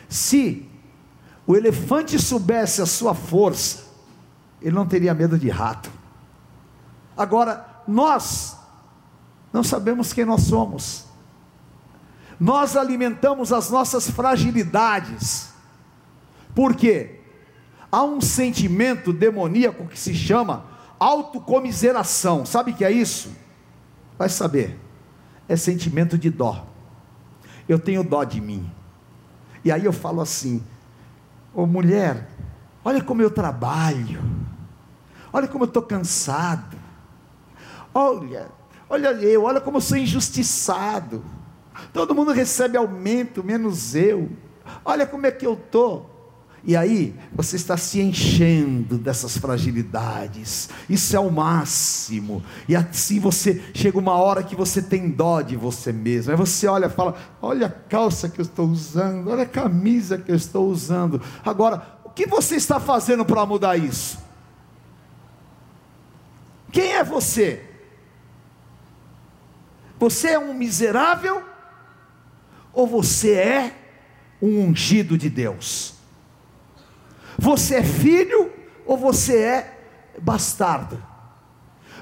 Se 0.09 0.67
o 1.45 1.55
elefante 1.55 2.17
soubesse 2.17 2.81
a 2.81 2.87
sua 2.87 3.13
força, 3.13 3.83
ele 4.59 4.75
não 4.75 4.87
teria 4.87 5.13
medo 5.13 5.37
de 5.37 5.47
rato. 5.47 5.91
Agora, 7.15 7.83
nós 7.87 8.57
não 9.53 9.63
sabemos 9.63 10.11
quem 10.11 10.25
nós 10.25 10.41
somos 10.41 11.04
nós 12.39 12.75
alimentamos 12.75 13.53
as 13.53 13.69
nossas 13.69 14.09
fragilidades. 14.09 15.53
Por 16.53 16.75
quê? 16.75 17.19
Há 17.91 18.03
um 18.03 18.19
sentimento 18.19 19.13
demoníaco 19.13 19.87
que 19.87 19.97
se 19.97 20.13
chama 20.13 20.65
autocomiseração. 20.99 22.45
Sabe 22.45 22.71
o 22.71 22.75
que 22.75 22.83
é 22.83 22.91
isso? 22.91 23.31
Vai 24.17 24.29
saber. 24.29 24.79
É 25.47 25.55
sentimento 25.55 26.17
de 26.17 26.29
dó. 26.29 26.65
Eu 27.67 27.79
tenho 27.79 28.03
dó 28.03 28.23
de 28.23 28.41
mim. 28.41 28.69
E 29.63 29.71
aí 29.71 29.85
eu 29.85 29.93
falo 29.93 30.21
assim: 30.21 30.63
Ô 31.53 31.63
oh, 31.63 31.65
mulher, 31.65 32.29
olha 32.83 33.03
como 33.03 33.21
eu 33.21 33.31
trabalho. 33.31 34.21
Olha 35.31 35.47
como 35.47 35.63
eu 35.63 35.67
estou 35.67 35.83
cansado. 35.83 36.77
Olha, 37.93 38.47
olha 38.89 39.09
eu, 39.13 39.43
olha 39.43 39.61
como 39.61 39.77
eu 39.77 39.81
sou 39.81 39.97
injustiçado. 39.97 41.23
Todo 41.93 42.15
mundo 42.15 42.31
recebe 42.31 42.77
aumento, 42.77 43.43
menos 43.43 43.95
eu. 43.95 44.29
Olha 44.83 45.05
como 45.05 45.25
é 45.25 45.31
que 45.31 45.45
eu 45.45 45.53
estou. 45.53 46.15
E 46.67 46.75
aí, 46.75 47.13
você 47.31 47.57
está 47.57 47.77
se 47.77 48.01
enchendo 48.01 48.97
dessas 48.97 49.37
fragilidades. 49.37 50.67
Isso 50.89 51.15
é 51.15 51.19
o 51.19 51.29
máximo. 51.29 52.43
E 52.67 52.75
assim 52.75 53.19
você 53.19 53.61
chega 53.71 53.99
uma 53.99 54.13
hora 54.13 54.41
que 54.41 54.55
você 54.55 54.81
tem 54.81 55.07
dó 55.07 55.41
de 55.41 55.55
você 55.55 55.93
mesmo. 55.93 56.31
Aí 56.31 56.37
você 56.37 56.65
olha 56.65 56.87
e 56.87 56.89
fala: 56.89 57.15
Olha 57.39 57.67
a 57.67 57.69
calça 57.69 58.27
que 58.27 58.41
eu 58.41 58.43
estou 58.43 58.67
usando, 58.67 59.29
olha 59.29 59.43
a 59.43 59.47
camisa 59.47 60.17
que 60.17 60.31
eu 60.31 60.35
estou 60.35 60.67
usando. 60.67 61.21
Agora, 61.45 61.99
o 62.03 62.09
que 62.09 62.25
você 62.25 62.55
está 62.55 62.79
fazendo 62.79 63.23
para 63.23 63.45
mudar 63.45 63.77
isso? 63.77 64.17
Quem 66.71 66.93
é 66.93 67.03
você? 67.03 67.63
Você 69.99 70.29
é 70.29 70.39
um 70.39 70.53
miserável? 70.53 71.54
Ou 72.75 72.85
você 72.85 73.33
é 73.33 73.73
um 74.41 74.59
ungido 74.65 75.17
de 75.17 75.29
Deus? 75.29 75.95
Você 77.37 77.75
é 77.75 77.83
filho 77.83 78.51
ou 78.85 78.97
você 78.97 79.37
é 79.37 79.79
bastardo? 80.21 81.01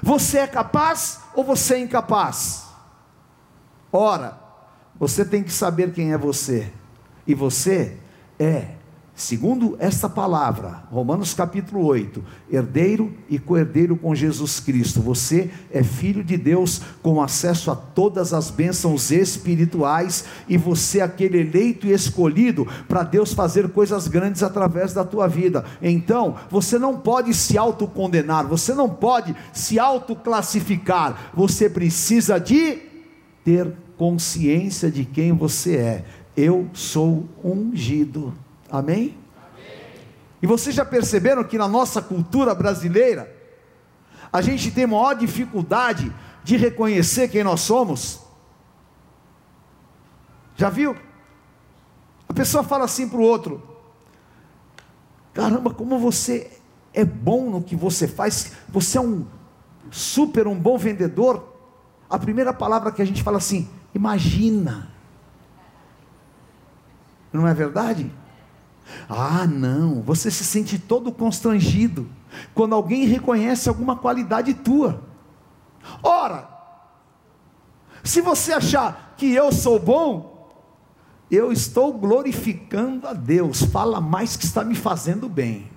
Você 0.02 0.38
é 0.38 0.46
capaz 0.46 1.20
ou 1.34 1.42
você 1.42 1.76
é 1.76 1.78
incapaz? 1.78 2.66
Ora, 3.90 4.38
você 4.98 5.24
tem 5.24 5.42
que 5.42 5.52
saber 5.52 5.92
quem 5.92 6.12
é 6.12 6.18
você, 6.18 6.72
e 7.26 7.34
você 7.34 7.96
é 8.38 8.74
Segundo 9.16 9.76
esta 9.78 10.08
palavra, 10.08 10.82
Romanos 10.90 11.34
capítulo 11.34 11.86
8, 11.86 12.24
herdeiro 12.50 13.14
e 13.30 13.38
co-herdeiro 13.38 13.96
com 13.96 14.12
Jesus 14.12 14.58
Cristo, 14.58 15.00
você 15.00 15.52
é 15.70 15.84
filho 15.84 16.24
de 16.24 16.36
Deus 16.36 16.80
com 17.00 17.22
acesso 17.22 17.70
a 17.70 17.76
todas 17.76 18.34
as 18.34 18.50
bênçãos 18.50 19.12
espirituais 19.12 20.24
e 20.48 20.56
você 20.56 20.98
é 20.98 21.02
aquele 21.02 21.42
eleito 21.42 21.86
e 21.86 21.92
escolhido 21.92 22.66
para 22.88 23.04
Deus 23.04 23.32
fazer 23.32 23.68
coisas 23.68 24.08
grandes 24.08 24.42
através 24.42 24.92
da 24.92 25.04
tua 25.04 25.28
vida. 25.28 25.64
Então, 25.80 26.34
você 26.50 26.76
não 26.76 26.96
pode 26.96 27.32
se 27.34 27.56
autocondenar, 27.56 28.48
você 28.48 28.74
não 28.74 28.90
pode 28.90 29.32
se 29.52 29.78
autoclassificar, 29.78 31.30
você 31.32 31.70
precisa 31.70 32.40
de 32.40 32.80
ter 33.44 33.72
consciência 33.96 34.90
de 34.90 35.04
quem 35.04 35.30
você 35.30 35.76
é. 35.76 36.04
Eu 36.36 36.68
sou 36.72 37.28
ungido. 37.44 38.34
Amém? 38.74 39.16
E 40.42 40.48
vocês 40.48 40.74
já 40.74 40.84
perceberam 40.84 41.44
que 41.44 41.56
na 41.56 41.68
nossa 41.68 42.02
cultura 42.02 42.52
brasileira, 42.56 43.32
a 44.32 44.40
gente 44.40 44.72
tem 44.72 44.84
maior 44.84 45.14
dificuldade 45.14 46.12
de 46.42 46.56
reconhecer 46.56 47.28
quem 47.28 47.44
nós 47.44 47.60
somos? 47.60 48.18
Já 50.56 50.70
viu? 50.70 50.96
A 52.28 52.32
pessoa 52.32 52.64
fala 52.64 52.84
assim 52.84 53.08
para 53.08 53.18
o 53.18 53.22
outro: 53.22 53.62
caramba, 55.32 55.72
como 55.72 55.96
você 56.00 56.50
é 56.92 57.04
bom 57.04 57.48
no 57.48 57.62
que 57.62 57.76
você 57.76 58.08
faz, 58.08 58.54
você 58.68 58.98
é 58.98 59.00
um 59.00 59.24
super, 59.88 60.48
um 60.48 60.58
bom 60.58 60.76
vendedor. 60.76 61.54
A 62.10 62.18
primeira 62.18 62.52
palavra 62.52 62.90
que 62.90 63.00
a 63.00 63.04
gente 63.04 63.22
fala 63.22 63.38
assim, 63.38 63.70
imagina. 63.94 64.92
Não 67.32 67.46
é 67.46 67.54
verdade? 67.54 68.12
Ah, 69.08 69.46
não, 69.46 70.02
você 70.02 70.30
se 70.30 70.44
sente 70.44 70.78
todo 70.78 71.12
constrangido 71.12 72.08
quando 72.54 72.74
alguém 72.74 73.06
reconhece 73.06 73.68
alguma 73.68 73.96
qualidade 73.96 74.54
tua. 74.54 75.02
Ora, 76.02 76.48
se 78.02 78.20
você 78.20 78.52
achar 78.52 79.14
que 79.16 79.32
eu 79.32 79.52
sou 79.52 79.78
bom, 79.78 80.34
eu 81.30 81.50
estou 81.50 81.92
glorificando 81.92 83.06
a 83.06 83.12
Deus, 83.12 83.62
fala 83.62 84.00
mais 84.00 84.36
que 84.36 84.44
está 84.44 84.64
me 84.64 84.74
fazendo 84.74 85.28
bem. 85.28 85.70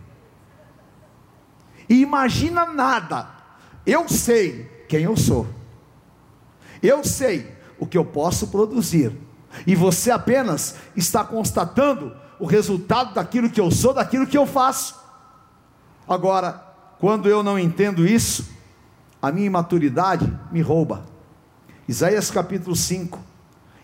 E 1.89 2.01
imagina 2.01 2.65
nada, 2.65 3.29
eu 3.85 4.09
sei 4.09 4.85
quem 4.89 5.03
eu 5.03 5.15
sou, 5.15 5.47
eu 6.83 7.03
sei 7.03 7.55
o 7.79 7.85
que 7.85 7.97
eu 7.97 8.03
posso 8.03 8.47
produzir, 8.47 9.13
e 9.65 9.73
você 9.73 10.11
apenas 10.11 10.75
está 10.95 11.23
constatando 11.23 12.13
o 12.39 12.45
resultado 12.45 13.13
daquilo 13.13 13.49
que 13.49 13.59
eu 13.59 13.71
sou, 13.71 13.93
daquilo 13.93 14.27
que 14.27 14.37
eu 14.37 14.45
faço. 14.45 14.99
Agora, 16.07 16.63
quando 16.99 17.27
eu 17.27 17.43
não 17.43 17.57
entendo 17.57 18.07
isso, 18.07 18.49
a 19.21 19.31
minha 19.31 19.47
imaturidade 19.47 20.31
me 20.51 20.61
rouba. 20.61 21.05
Isaías 21.87 22.29
capítulo 22.29 22.75
5. 22.75 23.19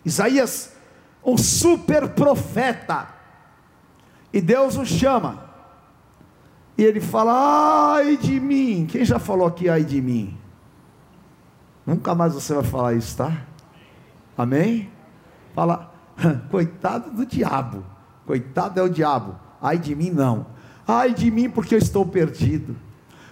Isaías, 0.05 0.73
um 1.23 1.37
super 1.37 2.09
profeta. 2.09 3.07
E 4.31 4.41
Deus 4.41 4.77
o 4.77 4.85
chama. 4.85 5.49
E 6.77 6.83
ele 6.83 6.99
fala: 6.99 7.95
ai 7.95 8.17
de 8.17 8.39
mim. 8.39 8.87
Quem 8.89 9.05
já 9.05 9.19
falou 9.19 9.47
aqui, 9.47 9.69
ai 9.69 9.83
de 9.83 10.01
mim? 10.01 10.37
Nunca 11.85 12.15
mais 12.15 12.33
você 12.33 12.53
vai 12.53 12.63
falar 12.63 12.93
isso, 12.93 13.17
tá? 13.17 13.45
Amém? 14.37 14.89
Fala, 15.53 15.93
coitado 16.49 17.11
do 17.11 17.25
diabo. 17.25 17.85
Coitado 18.25 18.79
é 18.79 18.83
o 18.83 18.89
diabo. 18.89 19.35
Ai 19.61 19.77
de 19.77 19.95
mim, 19.95 20.09
não. 20.09 20.47
Ai 20.87 21.13
de 21.13 21.29
mim, 21.31 21.49
porque 21.49 21.75
eu 21.75 21.79
estou 21.79 22.05
perdido. 22.05 22.75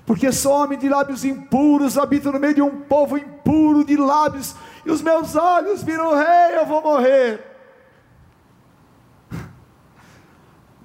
Porque 0.06 0.32
sou 0.32 0.54
homem 0.54 0.78
de 0.78 0.90
lábios 0.90 1.24
impuros, 1.24 1.98
habito 1.98 2.32
no 2.32 2.40
meio 2.40 2.56
de 2.56 2.62
um 2.62 2.82
povo 2.82 3.18
impuro 3.18 3.84
de 3.84 3.96
lábios, 3.96 4.56
e 4.86 4.92
os 4.92 5.02
meus 5.02 5.36
olhos 5.36 5.84
viram 5.84 6.16
rei, 6.16 6.58
eu 6.58 6.66
vou 6.66 6.82
morrer. 6.82 7.52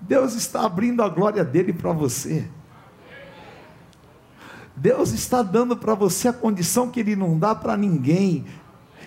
Deus 0.00 0.34
está 0.34 0.64
abrindo 0.64 1.02
a 1.02 1.08
glória 1.08 1.44
dele 1.44 1.72
para 1.72 1.92
você. 1.92 2.48
Deus 4.76 5.12
está 5.12 5.42
dando 5.42 5.76
para 5.76 5.94
você 5.94 6.28
a 6.28 6.32
condição 6.32 6.90
que 6.90 7.00
Ele 7.00 7.16
não 7.16 7.38
dá 7.38 7.54
para 7.54 7.76
ninguém. 7.76 8.44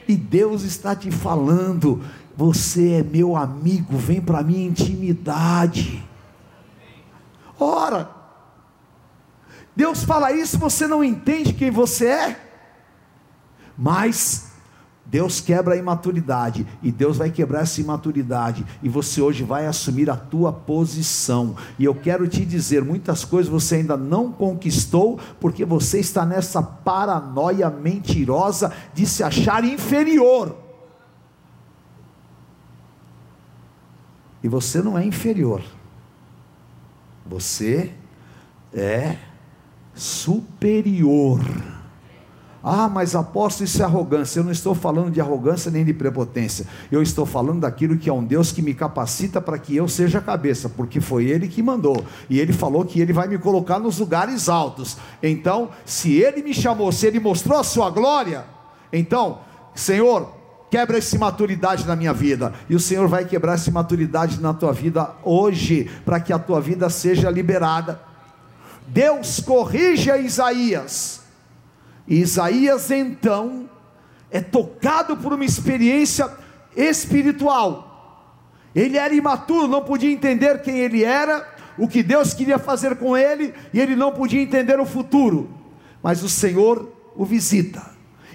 E 0.08 0.16
Deus 0.18 0.64
está 0.64 0.96
te 0.96 1.12
falando: 1.12 2.04
você 2.40 2.92
é 2.94 3.04
meu 3.04 3.36
amigo, 3.36 3.98
vem 3.98 4.22
para 4.22 4.42
minha 4.42 4.66
intimidade. 4.66 6.02
Ora, 7.60 8.10
Deus 9.76 10.06
fala 10.06 10.32
isso, 10.32 10.58
você 10.58 10.88
não 10.88 11.04
entende 11.04 11.52
quem 11.52 11.70
você 11.70 12.06
é, 12.06 12.40
mas 13.78 14.54
Deus 15.06 15.42
quebra 15.42 15.74
a 15.74 15.78
imaturidade 15.78 16.66
e 16.82 16.94
Deus 16.94 17.18
vai 17.18 17.30
quebrar 17.30 17.64
essa 17.64 17.82
imaturidade 17.82 18.66
e 18.82 18.88
você 18.88 19.22
hoje 19.22 19.44
vai 19.44 19.68
assumir 19.68 20.10
a 20.10 20.16
tua 20.16 20.54
posição. 20.54 21.58
E 21.78 21.84
eu 21.84 21.94
quero 21.94 22.26
te 22.26 22.46
dizer, 22.46 22.86
muitas 22.86 23.26
coisas 23.26 23.52
você 23.52 23.76
ainda 23.76 23.98
não 23.98 24.32
conquistou 24.32 25.20
porque 25.42 25.66
você 25.66 26.00
está 26.00 26.26
nessa 26.26 26.64
paranoia 26.64 27.70
mentirosa 27.70 28.72
de 28.94 29.06
se 29.06 29.24
achar 29.24 29.66
inferior. 29.66 30.59
E 34.44 34.48
você 34.48 34.82
não 34.82 34.98
é 34.98 35.06
inferior. 35.06 35.62
Você 37.26 37.92
é 38.74 39.18
superior. 39.94 41.42
Ah, 42.62 42.90
mas 42.90 43.16
apóstolo, 43.16 43.66
isso 43.66 43.82
é 43.82 43.86
arrogância. 43.86 44.40
Eu 44.40 44.44
não 44.44 44.52
estou 44.52 44.76
falando 44.76 45.12
de 45.12 45.22
arrogância 45.22 45.72
nem 45.72 45.86
de 45.86 45.94
prepotência. 45.94 46.66
Eu 46.92 47.02
estou 47.02 47.26
falando 47.26 47.62
daquilo 47.62 47.98
que 47.98 48.10
é 48.10 48.14
um 48.14 48.24
Deus 48.24 48.52
que 48.52 48.62
me 48.62 48.74
capacita 48.74 49.40
para 49.40 49.58
que 49.58 49.76
eu 49.76 49.88
seja 49.88 50.20
cabeça, 50.20 50.68
porque 50.68 51.00
foi 51.00 51.26
Ele 51.26 51.48
que 51.48 51.64
mandou. 51.64 52.04
E 52.30 52.40
Ele 52.40 52.52
falou 52.52 52.84
que 52.84 53.00
Ele 53.00 53.14
vai 53.14 53.28
me 53.28 53.38
colocar 53.38 53.80
nos 53.80 54.00
lugares 54.00 54.50
altos. 54.50 54.98
Então, 55.24 55.70
se 55.86 56.16
Ele 56.16 56.44
me 56.44 56.54
chamou, 56.54 56.92
se 56.92 57.08
Ele 57.08 57.20
mostrou 57.20 57.58
a 57.58 57.64
sua 57.64 57.90
glória, 57.90 58.46
então, 58.92 59.40
Senhor, 59.74 60.39
quebra 60.70 60.98
essa 60.98 61.16
imaturidade 61.16 61.86
na 61.88 61.96
minha 61.96 62.14
vida. 62.14 62.54
E 62.70 62.76
o 62.76 62.80
Senhor 62.80 63.08
vai 63.08 63.26
quebrar 63.26 63.54
essa 63.54 63.70
imaturidade 63.70 64.40
na 64.40 64.54
tua 64.54 64.74
vida 64.74 65.12
hoje, 65.24 65.90
para 66.06 66.20
que 66.20 66.32
a 66.32 66.40
tua 66.40 66.62
vida 66.62 66.90
seja 66.90 67.30
liberada. 67.30 68.02
Deus 68.88 69.40
corrige 69.40 70.10
a 70.10 70.18
Isaías 70.18 71.20
e 72.10 72.22
Isaías 72.22 72.90
então 72.90 73.70
é 74.32 74.42
tocado 74.42 75.16
por 75.16 75.32
uma 75.32 75.46
experiência 75.46 76.28
espiritual. 76.76 77.86
Ele 78.74 78.98
era 78.98 79.14
imaturo, 79.14 79.68
não 79.68 79.84
podia 79.84 80.12
entender 80.12 80.62
quem 80.62 80.80
ele 80.80 81.04
era, 81.04 81.48
o 81.78 81.88
que 81.88 82.02
Deus 82.02 82.34
queria 82.34 82.58
fazer 82.58 82.96
com 82.98 83.16
ele, 83.16 83.54
e 83.72 83.80
ele 83.80 83.96
não 83.96 84.12
podia 84.12 84.42
entender 84.42 84.80
o 84.80 84.86
futuro. 84.86 85.52
Mas 86.02 86.24
o 86.24 86.30
Senhor 86.30 86.92
o 87.16 87.24
visita. 87.26 87.86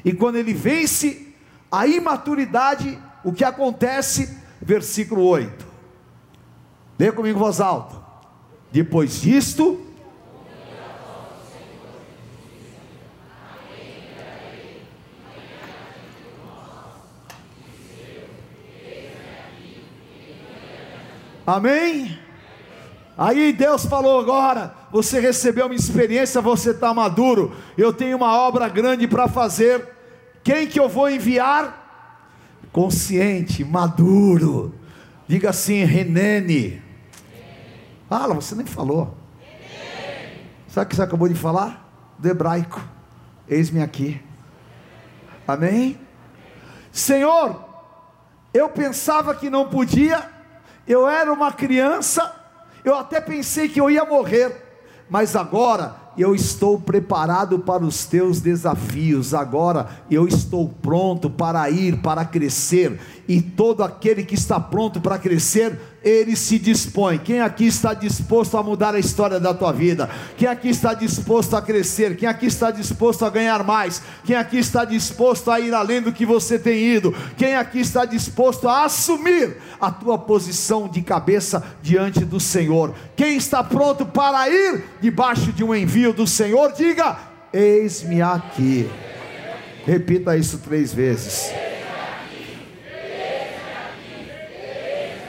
E 0.05 0.13
quando 0.13 0.37
ele 0.37 0.55
vence 0.55 1.34
a 1.79 1.87
imaturidade, 1.87 2.99
o 3.25 3.33
que 3.33 3.45
acontece? 3.45 4.39
Versículo 4.61 5.25
8. 5.25 5.67
Lê 6.99 7.11
comigo 7.11 7.39
voz 7.39 7.61
alta. 7.61 7.97
Depois 8.71 9.21
disto, 9.21 9.81
Amém? 21.47 22.19
Aí 23.19 23.53
Deus 23.53 23.85
falou 23.85 24.19
agora: 24.19 24.75
você 24.91 25.21
recebeu 25.21 25.67
uma 25.67 25.75
experiência, 25.75 26.41
você 26.41 26.71
está 26.71 26.95
maduro. 26.95 27.55
Eu 27.77 27.93
tenho 27.93 28.17
uma 28.17 28.39
obra 28.39 28.69
grande 28.69 29.07
para 29.07 29.29
fazer. 29.29 29.94
Quem 30.45 30.69
que 30.69 30.79
eu 30.79 30.89
vou 30.89 31.11
enviar? 31.11 31.83
Consciente, 32.71 33.65
maduro. 33.65 34.73
Diga 35.27 35.51
assim, 35.51 35.83
Renene. 35.85 36.81
Fala, 38.09 38.35
você 38.35 38.55
nem 38.55 38.67
falou. 38.67 39.17
Sabe 40.69 40.87
o 40.87 40.89
que 40.89 40.95
você 40.97 41.03
acabou 41.03 41.29
de 41.29 41.35
falar? 41.35 41.91
Do 42.19 42.29
hebraico. 42.29 42.81
Eis-me 43.49 43.83
aqui. 43.83 44.21
Amém? 45.49 45.99
Senhor, 46.93 47.65
eu 48.53 48.69
pensava 48.69 49.35
que 49.35 49.51
não 49.51 49.69
podia 49.69 50.35
eu 50.87 51.09
era 51.09 51.33
uma 51.33 51.53
criança, 51.53 52.35
eu 52.85 52.95
até 52.95 53.21
pensei 53.21 53.69
que 53.69 53.81
eu 53.81 53.91
ia 53.91 54.05
morrer, 54.05 54.55
mas 55.09 55.35
agora 55.35 55.97
eu 56.17 56.35
estou 56.35 56.81
preparado 56.81 57.59
para 57.59 57.85
os 57.85 58.07
teus 58.07 58.41
desafios, 58.41 59.35
agora 59.35 59.89
eu 60.11 60.27
estou 60.29 60.69
pronto 60.69 61.29
para 61.29 61.69
ir, 61.71 62.01
para 62.01 62.25
crescer, 62.25 62.99
e 63.27 63.41
todo 63.41 63.83
aquele 63.83 64.25
que 64.25 64.35
está 64.35 64.61
pronto 64.61 65.01
para 65.01 65.19
crescer, 65.19 65.79
ele 66.05 66.37
se 66.37 66.59
dispõe. 66.59 67.19
Quem 67.19 67.41
aqui 67.41 67.67
está 67.67 67.95
disposto 67.95 68.57
a 68.59 68.63
mudar 68.63 68.95
a 68.95 68.99
história 68.99 69.41
da 69.41 69.55
tua 69.55 69.73
vida? 69.73 70.09
Quem 70.37 70.47
aqui 70.47 70.69
está 70.69 70.93
disposto 70.93 71.57
a 71.57 71.63
crescer? 71.63 72.17
Quem 72.17 72.29
aqui 72.29 72.47
está 72.47 72.71
disposto 72.71 73.25
a 73.25 73.31
ganhar 73.31 73.65
mais? 73.65 74.03
Quem 74.25 74.37
aqui 74.37 74.59
está 74.59 74.85
disposto 74.85 75.51
a 75.51 75.59
ir 75.59 75.73
além 75.73 76.03
do 76.03 76.13
que 76.13 76.27
você 76.27 76.59
tem 76.59 76.79
ido? 76.95 77.15
Quem 77.37 77.57
aqui 77.57 77.81
está 77.81 78.05
disposto 78.05 78.69
a 78.69 78.85
assumir 78.85 79.57
a 79.81 79.91
tua 79.91 80.19
posição 80.19 80.87
de 80.87 81.01
cabeça 81.01 81.65
diante 81.83 82.25
do 82.25 82.39
Senhor? 82.39 82.95
Quem 83.17 83.37
está 83.37 83.65
pronto 83.65 84.05
para 84.05 84.49
ir 84.51 84.85
debaixo 85.01 85.53
de 85.53 85.65
um 85.65 85.75
envio 85.75 86.13
do 86.13 86.27
Senhor? 86.27 86.73
Diga: 86.73 87.17
Eis-me 87.53 88.21
aqui. 88.21 88.91
Repita 89.87 90.37
isso 90.37 90.59
três 90.59 90.93
vezes. 90.93 91.51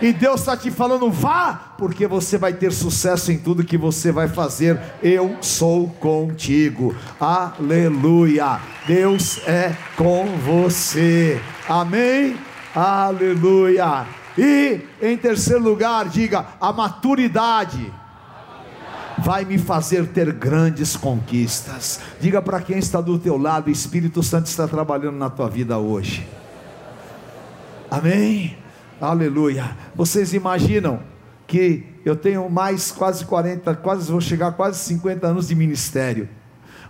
E 0.02 0.12
Deus 0.12 0.42
está 0.42 0.58
te 0.58 0.70
falando, 0.70 1.10
vá, 1.10 1.74
porque 1.78 2.06
você 2.06 2.38
vai 2.38 2.54
ter 2.54 2.72
sucesso 2.72 3.32
em 3.32 3.38
tudo 3.38 3.64
que 3.64 3.78
você 3.78 4.12
vai 4.12 4.28
fazer. 4.28 4.80
Eu 5.02 5.38
sou 5.42 5.88
contigo. 5.88 6.96
Aleluia. 7.20 8.60
Deus 8.86 9.40
é 9.48 9.76
com 9.96 10.26
você. 10.38 11.42
Amém? 11.68 12.36
Aleluia. 12.76 14.06
E 14.38 14.82
em 15.02 15.18
terceiro 15.18 15.64
lugar, 15.64 16.10
diga: 16.10 16.46
a 16.60 16.74
maturidade 16.74 17.92
vai 19.18 19.46
me 19.46 19.58
fazer 19.58 20.08
ter 20.08 20.34
grandes 20.34 20.98
conquistas. 20.98 22.02
Diga 22.20 22.42
para 22.42 22.60
quem 22.60 22.78
está 22.78 23.00
do 23.00 23.18
teu 23.18 23.38
lado, 23.38 23.68
o 23.68 23.72
Espírito 23.72 24.22
Santo 24.22 24.48
está 24.48 24.68
trabalhando 24.68 25.18
na 25.18 25.30
tua 25.30 25.50
vida 25.50 25.78
hoje. 25.78 26.28
Amém. 27.90 28.65
Aleluia. 29.00 29.76
Vocês 29.94 30.34
imaginam 30.34 31.02
que 31.46 31.84
eu 32.06 32.16
tenho 32.16 32.50
mais 32.50 32.92
quase 32.92 33.26
40, 33.26 33.76
quase 33.76 34.10
vou 34.10 34.22
chegar 34.22 34.48
a 34.48 34.52
quase 34.52 34.80
50 34.80 35.28
anos 35.28 35.50
de 35.50 35.56
ministério. 35.56 36.30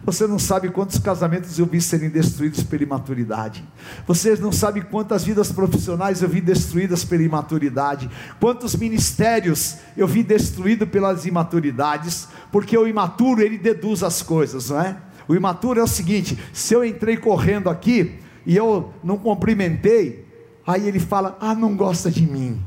Você 0.04 0.28
não 0.28 0.38
sabe 0.38 0.70
quantos 0.70 1.00
casamentos 1.00 1.58
eu 1.58 1.66
vi 1.66 1.82
serem 1.82 2.10
destruídos 2.10 2.62
pela 2.62 2.84
imaturidade. 2.84 3.68
Vocês 4.06 4.40
não 4.40 4.52
sabem 4.52 4.84
quantas 4.84 5.24
vidas 5.24 5.52
profissionais 5.52 6.22
eu 6.22 6.30
vi 6.30 6.42
destruídas 6.42 7.04
pela 7.04 7.24
imaturidade. 7.24 8.08
Quantos 8.40 8.76
ministérios 8.76 9.78
eu 9.98 10.06
vi 10.06 10.22
destruídos 10.22 10.88
pelas 10.88 11.26
imaturidades. 11.26 12.28
Porque 12.52 12.78
o 12.78 12.88
imaturo, 12.88 13.42
ele 13.42 13.58
deduz 13.58 14.04
as 14.04 14.22
coisas, 14.22 14.70
não 14.70 14.80
é? 14.80 14.96
O 15.28 15.34
imaturo 15.34 15.80
é 15.80 15.84
o 15.84 15.88
seguinte: 15.88 16.38
se 16.54 16.76
eu 16.76 16.86
entrei 16.86 17.18
correndo 17.18 17.68
aqui 17.68 18.20
e 18.46 18.56
eu 18.56 18.94
não 19.04 19.18
cumprimentei, 19.18 20.26
Aí 20.66 20.88
ele 20.88 21.00
fala: 21.00 21.38
Ah, 21.40 21.54
não 21.54 21.76
gosta 21.76 22.10
de 22.10 22.26
mim. 22.26 22.62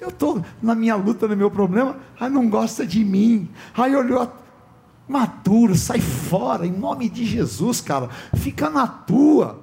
Eu 0.00 0.08
estou 0.08 0.42
na 0.62 0.74
minha 0.74 0.96
luta, 0.96 1.28
no 1.28 1.36
meu 1.36 1.50
problema. 1.50 1.96
Ah, 2.18 2.28
não 2.28 2.48
gosta 2.48 2.86
de 2.86 3.04
mim. 3.04 3.50
Aí 3.76 3.94
olhou, 3.94 4.32
maduro, 5.06 5.74
sai 5.76 6.00
fora, 6.00 6.66
em 6.66 6.72
nome 6.72 7.10
de 7.10 7.26
Jesus, 7.26 7.82
cara. 7.82 8.08
Fica 8.34 8.70
na 8.70 8.86
tua. 8.86 9.62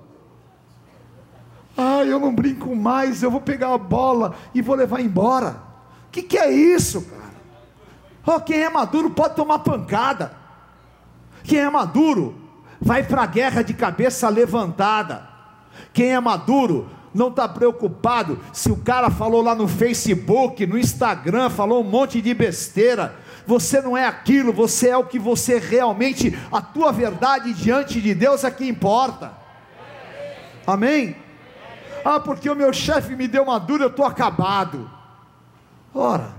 Ah, 1.75 2.03
eu 2.03 2.19
não 2.19 2.33
brinco 2.33 2.75
mais, 2.75 3.23
eu 3.23 3.31
vou 3.31 3.41
pegar 3.41 3.73
a 3.73 3.77
bola 3.77 4.35
e 4.53 4.61
vou 4.61 4.75
levar 4.75 5.01
embora. 5.01 5.61
O 6.07 6.11
que, 6.11 6.21
que 6.21 6.37
é 6.37 6.51
isso, 6.51 7.01
cara? 7.01 8.35
Oh, 8.35 8.41
quem 8.41 8.59
é 8.59 8.69
maduro 8.69 9.09
pode 9.09 9.35
tomar 9.35 9.59
pancada. 9.59 10.33
Quem 11.43 11.59
é 11.59 11.69
maduro 11.69 12.35
vai 12.79 13.03
para 13.03 13.23
a 13.23 13.27
guerra 13.27 13.63
de 13.63 13.73
cabeça 13.73 14.29
levantada. 14.29 15.26
Quem 15.93 16.13
é 16.13 16.19
maduro 16.19 16.89
não 17.13 17.29
está 17.29 17.47
preocupado 17.47 18.39
se 18.53 18.71
o 18.71 18.77
cara 18.77 19.09
falou 19.09 19.41
lá 19.41 19.55
no 19.55 19.67
Facebook, 19.67 20.65
no 20.65 20.77
Instagram, 20.77 21.49
falou 21.49 21.81
um 21.81 21.89
monte 21.89 22.21
de 22.21 22.33
besteira. 22.33 23.15
Você 23.45 23.81
não 23.81 23.97
é 23.97 24.05
aquilo, 24.05 24.53
você 24.53 24.89
é 24.89 24.97
o 24.97 25.05
que 25.05 25.17
você 25.17 25.57
realmente, 25.57 26.37
a 26.51 26.61
tua 26.61 26.91
verdade 26.91 27.53
diante 27.53 28.01
de 28.01 28.13
Deus 28.13 28.43
é 28.43 28.51
que 28.51 28.67
importa. 28.67 29.31
Amém? 30.65 31.15
Ah, 32.03 32.19
porque 32.19 32.49
o 32.49 32.55
meu 32.55 32.71
chefe 32.71 33.15
me 33.15 33.27
deu 33.27 33.43
uma 33.43 33.59
dura, 33.59 33.85
eu 33.85 33.89
estou 33.89 34.05
acabado. 34.05 34.89
Ora, 35.93 36.36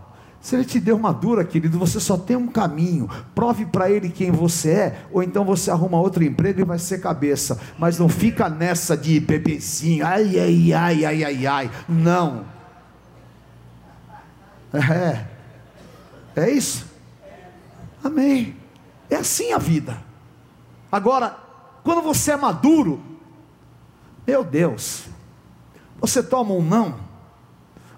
se 0.48 0.56
ele 0.56 0.64
te 0.64 0.80
deu 0.80 0.96
uma 0.96 1.12
dura, 1.12 1.44
querido, 1.44 1.78
você 1.78 2.00
só 2.00 2.16
tem 2.16 2.34
um 2.34 2.46
caminho. 2.46 3.06
Prove 3.34 3.66
para 3.66 3.90
ele 3.90 4.08
quem 4.08 4.30
você 4.30 4.70
é, 4.70 5.06
ou 5.12 5.22
então 5.22 5.44
você 5.44 5.70
arruma 5.70 6.00
outro 6.00 6.24
emprego 6.24 6.62
e 6.62 6.64
vai 6.64 6.78
ser 6.78 7.02
cabeça. 7.02 7.60
Mas 7.78 7.98
não 7.98 8.08
fica 8.08 8.48
nessa 8.48 8.96
de 8.96 9.20
bebezinho, 9.20 10.06
ai, 10.06 10.38
ai, 10.40 10.72
ai, 10.72 11.04
ai, 11.04 11.24
ai, 11.24 11.46
ai. 11.46 11.70
Não. 11.86 12.46
É. 14.72 15.26
É 16.34 16.50
isso? 16.50 16.86
Amém. 18.02 18.56
É 19.10 19.16
assim 19.16 19.52
a 19.52 19.58
vida. 19.58 20.02
Agora, 20.90 21.36
quando 21.84 22.00
você 22.00 22.32
é 22.32 22.36
maduro, 22.38 23.02
meu 24.26 24.42
Deus, 24.42 25.08
você 26.00 26.22
toma 26.22 26.54
um 26.54 26.62
não, 26.62 26.94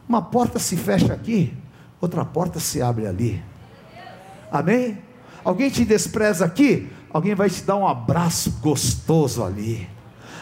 uma 0.08 0.20
porta 0.20 0.58
se 0.58 0.76
fecha 0.76 1.12
aqui, 1.12 1.60
outra 2.00 2.24
porta 2.24 2.58
se 2.58 2.80
abre 2.80 3.06
ali. 3.06 3.42
Amém? 4.50 4.98
Alguém 5.44 5.70
te 5.70 5.84
despreza 5.84 6.44
aqui, 6.44 6.90
alguém 7.12 7.34
vai 7.34 7.48
te 7.48 7.62
dar 7.62 7.76
um 7.76 7.86
abraço 7.86 8.58
gostoso 8.60 9.44
ali. 9.44 9.88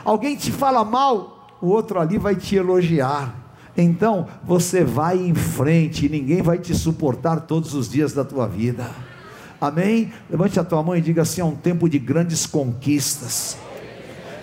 Alguém 0.05 0.37
te 0.37 0.51
fala 0.51 0.85
mal, 0.85 1.47
o 1.61 1.69
outro 1.69 2.01
ali 2.01 2.19
vai 2.19 2.35
te 2.35 2.57
elogiar. 2.57 3.35
Então 3.77 4.27
você 4.43 4.83
vai 4.83 5.19
em 5.19 5.35
frente, 5.35 6.09
ninguém 6.09 6.43
vai 6.43 6.59
te 6.59 6.75
suportar 6.75 7.43
todos 7.43 7.75
os 7.75 7.89
dias 7.89 8.13
da 8.13 8.25
tua 8.25 8.49
vida. 8.49 8.91
Amém? 9.61 10.13
Levante 10.31 10.59
a 10.59 10.65
tua 10.65 10.83
mão 10.83 10.97
e 10.97 11.01
diga 11.01 11.23
assim: 11.23 11.41
é 11.41 11.45
um 11.45 11.55
tempo 11.55 11.89
de 11.89 11.99
grandes 11.99 12.47
conquistas. 12.47 13.57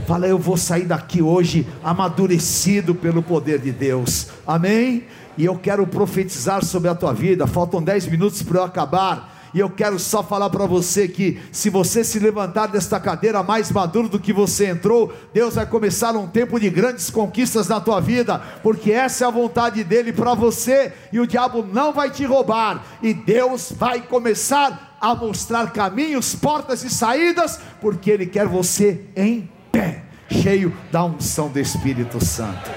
Fala, 0.06 0.28
eu 0.28 0.38
vou 0.38 0.56
sair 0.56 0.86
daqui 0.86 1.20
hoje 1.20 1.66
amadurecido 1.84 2.94
pelo 2.94 3.24
poder 3.24 3.58
de 3.58 3.72
Deus. 3.72 4.28
Amém? 4.46 5.04
E 5.36 5.44
eu 5.44 5.58
quero 5.58 5.88
profetizar 5.88 6.64
sobre 6.64 6.90
a 6.90 6.96
tua 6.96 7.12
vida. 7.12 7.48
Faltam 7.48 7.82
10 7.82 8.06
minutos 8.08 8.44
para 8.44 8.60
eu 8.60 8.64
acabar. 8.64 9.34
E 9.52 9.60
eu 9.60 9.70
quero 9.70 9.98
só 9.98 10.22
falar 10.22 10.52
para 10.52 10.68
você 10.68 11.08
que 11.08 11.40
se 11.52 11.72
você 11.72 12.04
se 12.04 12.20
levantar 12.20 12.68
desta 12.68 13.00
cadeira 13.00 13.42
mais 13.42 13.72
maduro 13.72 14.08
do 14.08 14.20
que 14.20 14.32
você 14.32 14.68
entrou, 14.68 15.12
Deus 15.34 15.56
vai 15.56 15.66
começar 15.66 16.16
um 16.16 16.28
tempo 16.28 16.60
de 16.60 16.70
grandes 16.70 17.10
conquistas 17.10 17.68
na 17.68 17.80
tua 17.80 18.00
vida, 18.00 18.38
porque 18.62 18.92
essa 18.92 19.24
é 19.24 19.28
a 19.28 19.32
vontade 19.32 19.84
dele 19.84 20.14
para 20.14 20.36
você 20.36 20.94
e 21.12 21.20
o 21.20 21.26
diabo 21.26 21.66
não 21.72 21.94
vai 21.94 22.12
te 22.12 22.26
roubar. 22.26 22.86
E 23.02 23.12
Deus 23.12 23.74
vai 23.76 24.02
começar 24.02 24.98
a 25.02 25.16
mostrar 25.16 25.72
caminhos, 25.72 26.36
portas 26.36 26.84
e 26.84 26.90
saídas, 26.92 27.60
porque 27.82 28.12
ele 28.12 28.26
quer 28.26 28.46
você 28.46 29.06
em 29.16 29.55
pé, 29.76 30.04
cheio 30.30 30.74
da 30.90 31.04
unção 31.04 31.50
do 31.50 31.60
Espírito 31.60 32.24
Santo. 32.24 32.72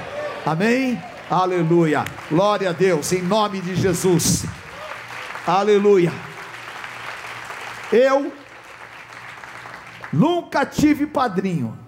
Amém? 0.44 1.00
Aleluia. 1.30 2.04
Glória 2.28 2.70
a 2.70 2.72
Deus, 2.72 3.12
em 3.12 3.22
nome 3.22 3.60
de 3.60 3.76
Jesus. 3.76 4.44
Aleluia. 5.46 6.12
Eu 7.92 8.32
nunca 10.12 10.66
tive 10.66 11.06
padrinho. 11.06 11.78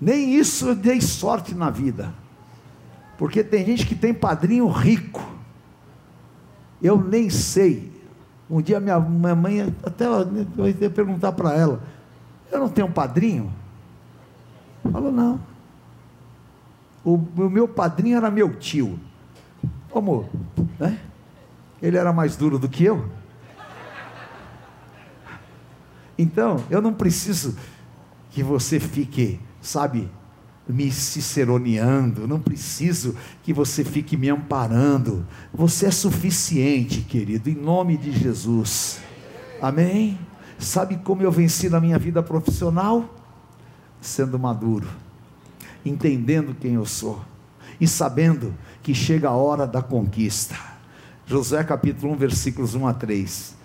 Nem 0.00 0.34
isso 0.36 0.68
eu 0.68 0.74
dei 0.76 1.00
sorte 1.00 1.56
na 1.56 1.70
vida. 1.70 2.14
Porque 3.16 3.42
tem 3.42 3.66
gente 3.66 3.84
que 3.84 3.96
tem 3.96 4.14
padrinho 4.14 4.68
rico. 4.68 5.28
Eu 6.80 6.96
nem 7.02 7.28
sei. 7.28 7.92
Um 8.48 8.62
dia 8.62 8.78
minha, 8.78 9.00
minha 9.00 9.34
mãe, 9.34 9.74
até 9.84 10.06
eu 10.06 10.68
ia 10.68 10.88
perguntar 10.88 11.32
para 11.32 11.52
ela: 11.52 11.82
Eu 12.50 12.58
não 12.60 12.68
tenho 12.68 12.86
um 12.86 12.92
padrinho? 12.92 13.52
Falou: 14.90 15.12
Não. 15.12 15.40
O, 17.04 17.14
o 17.14 17.50
meu 17.50 17.68
padrinho 17.68 18.16
era 18.16 18.30
meu 18.30 18.54
tio. 18.54 18.98
Como? 19.90 20.28
Né? 20.78 21.00
Ele 21.80 21.96
era 21.96 22.12
mais 22.12 22.36
duro 22.36 22.58
do 22.58 22.68
que 22.68 22.84
eu. 22.84 23.08
Então, 26.18 26.64
eu 26.68 26.82
não 26.82 26.92
preciso 26.92 27.56
que 28.30 28.42
você 28.42 28.80
fique, 28.80 29.40
sabe, 29.62 30.10
me 30.68 30.90
ciceroneando, 30.90 32.26
não 32.26 32.40
preciso 32.40 33.16
que 33.42 33.52
você 33.52 33.84
fique 33.84 34.16
me 34.16 34.28
amparando. 34.28 35.26
Você 35.54 35.86
é 35.86 35.90
suficiente, 35.90 37.00
querido, 37.02 37.48
em 37.48 37.54
nome 37.54 37.96
de 37.96 38.10
Jesus. 38.12 39.00
Amém? 39.62 40.18
Sabe 40.58 40.96
como 40.96 41.22
eu 41.22 41.30
venci 41.30 41.68
na 41.68 41.80
minha 41.80 41.98
vida 41.98 42.22
profissional? 42.22 43.14
Sendo 44.00 44.38
maduro, 44.38 44.88
entendendo 45.84 46.54
quem 46.54 46.74
eu 46.74 46.86
sou 46.86 47.20
e 47.80 47.86
sabendo 47.86 48.54
que 48.82 48.94
chega 48.94 49.28
a 49.28 49.36
hora 49.36 49.66
da 49.66 49.82
conquista. 49.82 50.56
Josué 51.26 51.62
capítulo 51.64 52.12
1, 52.12 52.16
versículos 52.16 52.74
1 52.74 52.86
a 52.86 52.94
3. 52.94 53.56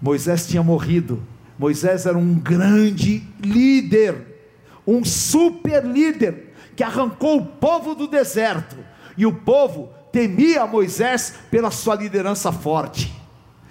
Moisés 0.00 0.46
tinha 0.46 0.62
morrido 0.62 1.22
Moisés 1.58 2.04
era 2.06 2.18
um 2.18 2.34
grande 2.34 3.22
líder, 3.40 4.50
um 4.86 5.04
super 5.04 5.84
líder, 5.84 6.52
que 6.74 6.82
arrancou 6.82 7.38
o 7.38 7.46
povo 7.46 7.94
do 7.94 8.08
deserto, 8.08 8.76
e 9.16 9.24
o 9.24 9.32
povo 9.32 9.90
temia 10.10 10.66
Moisés 10.66 11.34
pela 11.50 11.70
sua 11.70 11.94
liderança 11.94 12.50
forte. 12.50 13.14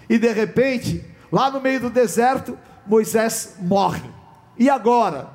E 0.10 0.18
de 0.18 0.32
repente, 0.32 1.04
lá 1.34 1.50
no 1.50 1.60
meio 1.60 1.80
do 1.80 1.90
deserto, 1.90 2.56
Moisés 2.86 3.56
morre. 3.60 4.08
E 4.56 4.70
agora? 4.70 5.30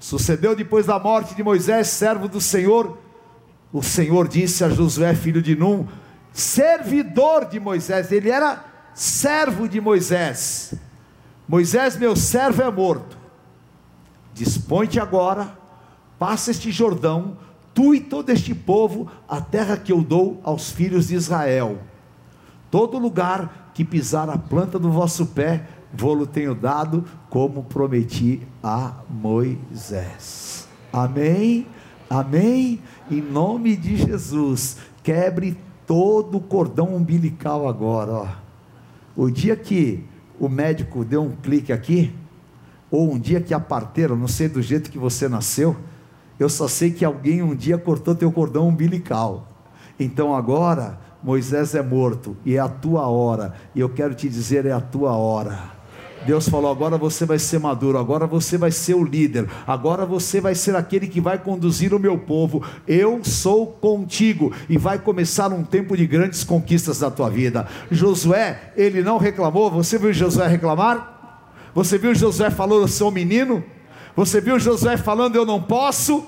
Sucedeu 0.00 0.56
depois 0.56 0.86
da 0.86 0.98
morte 0.98 1.36
de 1.36 1.42
Moisés, 1.42 1.86
servo 1.86 2.26
do 2.26 2.40
Senhor, 2.40 2.98
o 3.72 3.80
Senhor 3.80 4.26
disse 4.26 4.64
a 4.64 4.68
Josué, 4.68 5.14
filho 5.14 5.40
de 5.40 5.54
Num, 5.54 5.86
servidor 6.32 7.44
de 7.44 7.60
Moisés, 7.60 8.10
ele 8.10 8.28
era 8.28 8.64
servo 8.92 9.68
de 9.68 9.80
Moisés. 9.80 10.74
Moisés, 11.46 11.96
meu 11.96 12.16
servo, 12.16 12.62
é 12.62 12.70
morto. 12.70 13.16
Dispõe-te 14.34 14.98
agora, 14.98 15.56
passa 16.18 16.50
este 16.50 16.72
Jordão, 16.72 17.38
tu 17.72 17.94
e 17.94 18.00
todo 18.00 18.30
este 18.30 18.52
povo, 18.52 19.08
a 19.28 19.40
terra 19.40 19.76
que 19.76 19.92
eu 19.92 20.02
dou 20.02 20.40
aos 20.42 20.72
filhos 20.72 21.06
de 21.06 21.14
Israel. 21.14 21.78
Todo 22.68 22.98
lugar 22.98 23.67
que 23.78 23.84
pisar 23.84 24.28
a 24.28 24.36
planta 24.36 24.76
do 24.76 24.90
vosso 24.90 25.24
pé, 25.24 25.64
vou-lo 25.94 26.26
tenho 26.26 26.52
dado, 26.52 27.04
como 27.30 27.62
prometi 27.62 28.42
a 28.60 28.92
Moisés. 29.08 30.66
Amém? 30.92 31.64
Amém? 32.10 32.82
Em 33.08 33.22
nome 33.22 33.76
de 33.76 33.96
Jesus, 33.96 34.78
quebre 35.00 35.56
todo 35.86 36.38
o 36.38 36.40
cordão 36.40 36.92
umbilical 36.92 37.68
agora. 37.68 38.12
Ó. 38.12 38.26
O 39.14 39.30
dia 39.30 39.54
que 39.54 40.02
o 40.40 40.48
médico 40.48 41.04
deu 41.04 41.22
um 41.22 41.36
clique 41.36 41.72
aqui, 41.72 42.12
ou 42.90 43.12
um 43.12 43.16
dia 43.16 43.40
que 43.40 43.54
a 43.54 43.60
parteira, 43.60 44.16
não 44.16 44.26
sei 44.26 44.48
do 44.48 44.60
jeito 44.60 44.90
que 44.90 44.98
você 44.98 45.28
nasceu, 45.28 45.76
eu 46.36 46.48
só 46.48 46.66
sei 46.66 46.90
que 46.90 47.04
alguém 47.04 47.44
um 47.44 47.54
dia 47.54 47.78
cortou 47.78 48.16
teu 48.16 48.32
cordão 48.32 48.66
umbilical. 48.66 49.46
Então 50.00 50.34
agora 50.34 50.98
Moisés 51.22 51.74
é 51.74 51.82
morto 51.82 52.36
e 52.44 52.56
é 52.56 52.58
a 52.58 52.68
tua 52.68 53.06
hora, 53.08 53.54
e 53.74 53.80
eu 53.80 53.88
quero 53.88 54.14
te 54.14 54.28
dizer: 54.28 54.66
é 54.66 54.72
a 54.72 54.80
tua 54.80 55.16
hora. 55.16 55.78
Deus 56.26 56.48
falou: 56.48 56.70
agora 56.70 56.98
você 56.98 57.24
vai 57.24 57.38
ser 57.38 57.58
maduro, 57.58 57.98
agora 57.98 58.26
você 58.26 58.58
vai 58.58 58.70
ser 58.70 58.94
o 58.94 59.04
líder, 59.04 59.48
agora 59.66 60.04
você 60.04 60.40
vai 60.40 60.54
ser 60.54 60.76
aquele 60.76 61.06
que 61.06 61.20
vai 61.20 61.38
conduzir 61.38 61.94
o 61.94 61.98
meu 61.98 62.18
povo. 62.18 62.62
Eu 62.86 63.24
sou 63.24 63.66
contigo 63.66 64.52
e 64.68 64.76
vai 64.76 64.98
começar 64.98 65.52
um 65.52 65.62
tempo 65.62 65.96
de 65.96 66.06
grandes 66.06 66.44
conquistas 66.44 67.00
da 67.00 67.10
tua 67.10 67.30
vida. 67.30 67.66
Josué, 67.90 68.72
ele 68.76 69.02
não 69.02 69.18
reclamou. 69.18 69.70
Você 69.70 69.98
viu 69.98 70.12
Josué 70.12 70.46
reclamar? 70.46 71.16
Você 71.74 71.98
viu 71.98 72.14
Josué 72.14 72.50
falando, 72.50 72.82
eu 72.82 72.88
sou 72.88 73.10
menino? 73.10 73.62
Você 74.16 74.40
viu 74.40 74.58
Josué 74.58 74.96
falando, 74.96 75.36
eu 75.36 75.46
não 75.46 75.62
posso? 75.62 76.26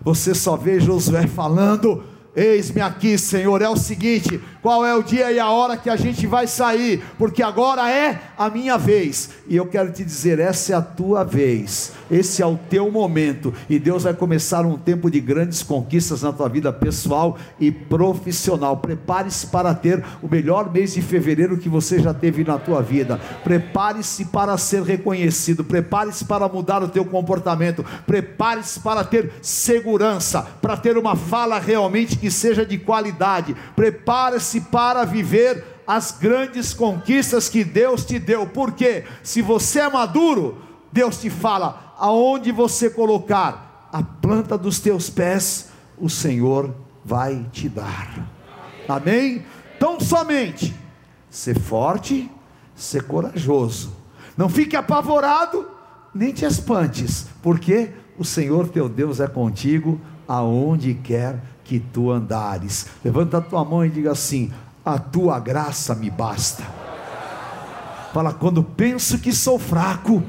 Você 0.00 0.34
só 0.34 0.56
vê 0.56 0.80
Josué 0.80 1.26
falando, 1.26 2.02
Eis-me 2.34 2.80
aqui, 2.80 3.18
Senhor. 3.18 3.60
É 3.62 3.68
o 3.68 3.76
seguinte: 3.76 4.40
qual 4.62 4.86
é 4.86 4.94
o 4.94 5.02
dia 5.02 5.32
e 5.32 5.40
a 5.40 5.50
hora 5.50 5.76
que 5.76 5.90
a 5.90 5.96
gente 5.96 6.26
vai 6.26 6.46
sair, 6.46 7.02
porque 7.18 7.42
agora 7.42 7.90
é 7.90 8.20
a 8.38 8.48
minha 8.48 8.78
vez. 8.78 9.30
E 9.48 9.56
eu 9.56 9.66
quero 9.66 9.92
te 9.92 10.04
dizer: 10.04 10.38
essa 10.38 10.72
é 10.72 10.76
a 10.76 10.80
tua 10.80 11.24
vez, 11.24 11.92
esse 12.10 12.40
é 12.40 12.46
o 12.46 12.56
teu 12.70 12.90
momento, 12.90 13.52
e 13.68 13.78
Deus 13.78 14.04
vai 14.04 14.14
começar 14.14 14.64
um 14.64 14.78
tempo 14.78 15.10
de 15.10 15.20
grandes 15.20 15.62
conquistas 15.62 16.22
na 16.22 16.32
tua 16.32 16.48
vida 16.48 16.72
pessoal 16.72 17.36
e 17.58 17.72
profissional. 17.72 18.76
Prepare-se 18.76 19.48
para 19.48 19.74
ter 19.74 20.04
o 20.22 20.28
melhor 20.28 20.72
mês 20.72 20.94
de 20.94 21.02
fevereiro 21.02 21.58
que 21.58 21.68
você 21.68 21.98
já 21.98 22.14
teve 22.14 22.44
na 22.44 22.58
tua 22.58 22.80
vida. 22.80 23.20
Prepare-se 23.42 24.26
para 24.26 24.56
ser 24.56 24.82
reconhecido, 24.82 25.64
prepare-se 25.64 26.24
para 26.24 26.48
mudar 26.48 26.82
o 26.82 26.88
teu 26.88 27.04
comportamento, 27.04 27.84
prepare-se 28.06 28.78
para 28.78 29.02
ter 29.02 29.32
segurança, 29.42 30.46
para 30.60 30.76
ter 30.76 30.96
uma 30.96 31.16
fala 31.16 31.58
realmente 31.58 32.16
que 32.16 32.30
seja 32.30 32.64
de 32.64 32.78
qualidade. 32.78 33.56
Prepare-se 33.74 34.51
para 34.60 35.04
viver 35.04 35.64
as 35.86 36.12
grandes 36.12 36.72
conquistas 36.72 37.48
que 37.48 37.64
Deus 37.64 38.04
te 38.04 38.18
deu. 38.18 38.46
Porque 38.46 39.04
se 39.22 39.42
você 39.42 39.80
é 39.80 39.90
maduro, 39.90 40.58
Deus 40.92 41.20
te 41.20 41.30
fala 41.30 41.94
aonde 41.98 42.50
você 42.52 42.90
colocar 42.90 43.88
a 43.92 44.02
planta 44.02 44.56
dos 44.56 44.80
teus 44.80 45.10
pés, 45.10 45.68
o 45.98 46.08
Senhor 46.08 46.74
vai 47.04 47.46
te 47.52 47.68
dar. 47.68 48.28
Amém? 48.88 49.44
Então 49.76 50.00
somente 50.00 50.74
ser 51.30 51.58
forte, 51.58 52.30
ser 52.74 53.04
corajoso. 53.04 53.92
Não 54.36 54.48
fique 54.48 54.76
apavorado, 54.76 55.68
nem 56.14 56.32
te 56.32 56.44
espantes, 56.44 57.26
porque 57.42 57.90
o 58.18 58.24
Senhor 58.24 58.68
teu 58.68 58.88
Deus 58.88 59.20
é 59.20 59.26
contigo 59.26 60.00
aonde 60.26 60.94
quer 60.94 61.42
que 61.64 61.78
tu 61.78 62.10
andares. 62.10 62.86
Levanta 63.04 63.38
a 63.38 63.40
tua 63.40 63.64
mão 63.64 63.84
e 63.84 63.90
diga 63.90 64.12
assim: 64.12 64.52
a 64.84 64.98
tua 64.98 65.38
graça 65.38 65.94
me 65.94 66.10
basta. 66.10 66.64
Fala, 68.12 68.32
quando 68.32 68.62
penso 68.62 69.18
que 69.18 69.32
sou 69.32 69.58
fraco, 69.58 70.22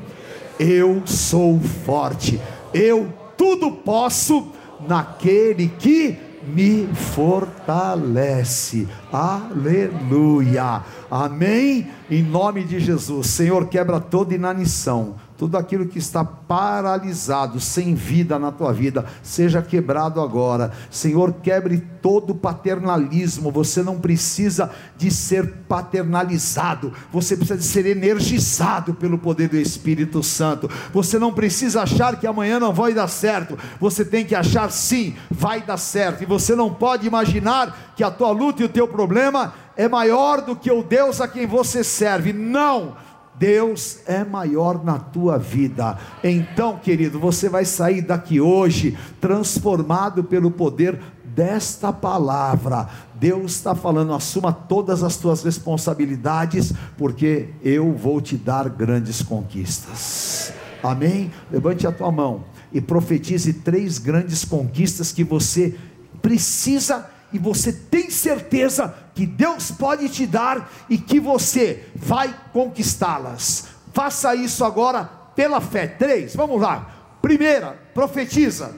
eu 0.59 1.01
sou 1.05 1.59
forte, 1.59 2.39
eu 2.73 3.11
tudo 3.37 3.71
posso 3.71 4.47
naquele 4.87 5.67
que 5.67 6.17
me 6.47 6.87
fortalece. 6.93 8.87
Aleluia. 9.11 10.81
Amém. 11.09 11.87
Em 12.09 12.21
nome 12.21 12.63
de 12.63 12.79
Jesus, 12.79 13.27
Senhor, 13.27 13.67
quebra 13.67 13.99
toda 13.99 14.35
inanição 14.35 15.15
tudo 15.43 15.57
aquilo 15.57 15.85
que 15.85 15.99
está 15.99 16.23
paralisado, 16.23 17.59
sem 17.59 17.93
vida 17.93 18.39
na 18.39 18.49
tua 18.49 18.71
vida, 18.71 19.03
seja 19.21 19.61
quebrado 19.61 20.21
agora. 20.21 20.71
Senhor, 20.89 21.33
quebre 21.43 21.83
todo 22.01 22.33
paternalismo. 22.33 23.51
Você 23.51 23.83
não 23.83 23.99
precisa 23.99 24.71
de 24.95 25.11
ser 25.11 25.65
paternalizado, 25.67 26.93
você 27.11 27.35
precisa 27.35 27.59
de 27.59 27.65
ser 27.65 27.85
energizado 27.85 28.93
pelo 28.93 29.17
poder 29.17 29.49
do 29.49 29.57
Espírito 29.57 30.23
Santo. 30.23 30.69
Você 30.93 31.19
não 31.19 31.33
precisa 31.33 31.81
achar 31.81 32.17
que 32.17 32.25
amanhã 32.25 32.57
não 32.57 32.71
vai 32.71 32.93
dar 32.93 33.09
certo, 33.09 33.59
você 33.81 34.05
tem 34.05 34.23
que 34.23 34.35
achar 34.35 34.71
sim, 34.71 35.13
vai 35.29 35.61
dar 35.61 35.75
certo. 35.75 36.23
E 36.23 36.25
você 36.25 36.55
não 36.55 36.73
pode 36.73 37.05
imaginar 37.05 37.91
que 37.97 38.03
a 38.05 38.09
tua 38.09 38.31
luta 38.31 38.61
e 38.61 38.65
o 38.65 38.69
teu 38.69 38.87
problema 38.87 39.53
é 39.75 39.89
maior 39.89 40.39
do 40.39 40.55
que 40.55 40.71
o 40.71 40.81
Deus 40.81 41.19
a 41.19 41.27
quem 41.27 41.45
você 41.45 41.83
serve. 41.83 42.31
Não 42.31 42.95
Deus 43.35 43.99
é 44.05 44.23
maior 44.23 44.83
na 44.83 44.99
tua 44.99 45.37
vida. 45.37 45.97
Então, 46.23 46.77
querido, 46.77 47.19
você 47.19 47.49
vai 47.49 47.65
sair 47.65 48.01
daqui 48.01 48.39
hoje 48.39 48.97
transformado 49.19 50.23
pelo 50.23 50.51
poder 50.51 50.99
desta 51.25 51.91
palavra. 51.91 52.87
Deus 53.15 53.53
está 53.53 53.73
falando, 53.73 54.13
assuma 54.13 54.53
todas 54.53 55.03
as 55.03 55.17
tuas 55.17 55.43
responsabilidades, 55.43 56.73
porque 56.97 57.49
eu 57.63 57.93
vou 57.93 58.21
te 58.21 58.37
dar 58.37 58.69
grandes 58.69 59.21
conquistas. 59.21 60.53
Amém? 60.83 61.31
Levante 61.51 61.87
a 61.87 61.91
tua 61.91 62.11
mão 62.11 62.43
e 62.71 62.81
profetize 62.81 63.53
três 63.53 63.97
grandes 63.97 64.43
conquistas 64.43 65.11
que 65.11 65.23
você 65.23 65.75
precisa 66.21 67.09
e 67.31 67.39
você 67.39 67.73
tem 67.73 68.09
certeza 68.09 68.93
que 69.13 69.25
Deus 69.25 69.71
pode 69.71 70.09
te 70.09 70.25
dar 70.25 70.71
e 70.89 70.97
que 70.97 71.19
você 71.19 71.87
vai 71.95 72.33
conquistá-las. 72.51 73.67
Faça 73.93 74.35
isso 74.35 74.65
agora 74.65 75.05
pela 75.35 75.61
fé. 75.61 75.87
Três, 75.87 76.35
vamos 76.35 76.59
lá. 76.59 76.89
Primeira, 77.21 77.79
profetiza. 77.93 78.75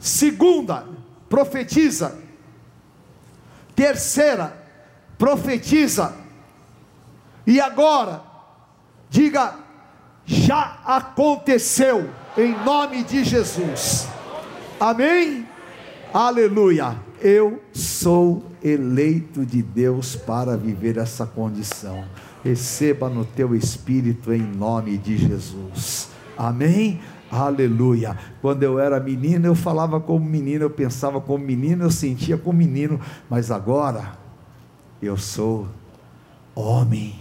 Segunda, 0.00 0.86
profetiza. 1.28 2.18
Terceira, 3.76 4.56
profetiza. 5.18 6.14
E 7.46 7.60
agora, 7.60 8.22
diga: 9.10 9.56
já 10.24 10.78
aconteceu, 10.84 12.10
em 12.36 12.52
nome 12.64 13.04
de 13.04 13.24
Jesus. 13.24 14.08
Amém? 14.80 15.46
Aleluia. 16.12 17.03
Eu 17.24 17.62
sou 17.72 18.44
eleito 18.62 19.46
de 19.46 19.62
Deus 19.62 20.14
para 20.14 20.58
viver 20.58 20.98
essa 20.98 21.24
condição. 21.24 22.04
Receba 22.44 23.08
no 23.08 23.24
teu 23.24 23.54
espírito 23.54 24.30
em 24.30 24.42
nome 24.42 24.98
de 24.98 25.16
Jesus. 25.16 26.10
Amém? 26.36 27.00
Aleluia. 27.30 28.14
Quando 28.42 28.62
eu 28.62 28.78
era 28.78 29.00
menino, 29.00 29.46
eu 29.46 29.54
falava 29.54 29.98
como 29.98 30.22
menino, 30.22 30.64
eu 30.64 30.70
pensava 30.70 31.18
como 31.18 31.42
menino, 31.42 31.84
eu 31.84 31.90
sentia 31.90 32.36
como 32.36 32.58
menino, 32.58 33.00
mas 33.30 33.50
agora 33.50 34.18
eu 35.00 35.16
sou 35.16 35.66
homem. 36.54 37.14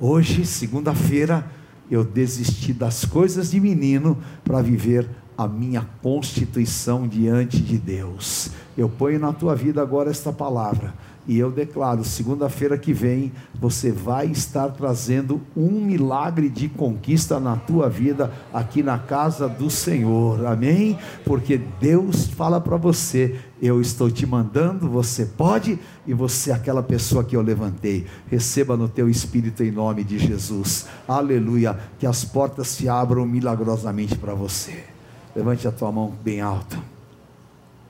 Hoje, 0.00 0.46
segunda-feira, 0.46 1.46
eu 1.90 2.02
desisti 2.02 2.72
das 2.72 3.04
coisas 3.04 3.50
de 3.50 3.60
menino 3.60 4.16
para 4.42 4.62
viver 4.62 5.06
a 5.36 5.46
minha 5.48 5.88
constituição 6.02 7.06
diante 7.06 7.60
de 7.60 7.78
Deus. 7.78 8.50
Eu 8.76 8.88
ponho 8.88 9.18
na 9.18 9.32
tua 9.32 9.54
vida 9.54 9.80
agora 9.80 10.10
esta 10.10 10.32
palavra. 10.32 10.94
E 11.26 11.38
eu 11.38 11.50
declaro, 11.50 12.04
segunda-feira 12.04 12.76
que 12.76 12.92
vem, 12.92 13.32
você 13.58 13.90
vai 13.90 14.26
estar 14.26 14.68
trazendo 14.68 15.40
um 15.56 15.80
milagre 15.80 16.50
de 16.50 16.68
conquista 16.68 17.40
na 17.40 17.56
tua 17.56 17.88
vida 17.88 18.30
aqui 18.52 18.82
na 18.82 18.98
casa 18.98 19.48
do 19.48 19.70
Senhor. 19.70 20.44
Amém? 20.44 20.98
Porque 21.24 21.58
Deus 21.80 22.26
fala 22.26 22.60
para 22.60 22.76
você: 22.76 23.40
eu 23.60 23.80
estou 23.80 24.10
te 24.10 24.26
mandando, 24.26 24.86
você 24.86 25.24
pode, 25.24 25.78
e 26.06 26.12
você 26.12 26.50
é 26.50 26.54
aquela 26.54 26.82
pessoa 26.82 27.24
que 27.24 27.34
eu 27.34 27.40
levantei. 27.40 28.04
Receba 28.30 28.76
no 28.76 28.88
teu 28.88 29.08
espírito 29.08 29.62
em 29.62 29.70
nome 29.70 30.04
de 30.04 30.18
Jesus. 30.18 30.86
Aleluia. 31.08 31.78
Que 31.98 32.06
as 32.06 32.22
portas 32.22 32.68
se 32.68 32.86
abram 32.86 33.24
milagrosamente 33.24 34.14
para 34.18 34.34
você. 34.34 34.93
Levante 35.34 35.66
a 35.66 35.72
tua 35.72 35.90
mão 35.90 36.12
bem 36.22 36.40
alta. 36.40 36.78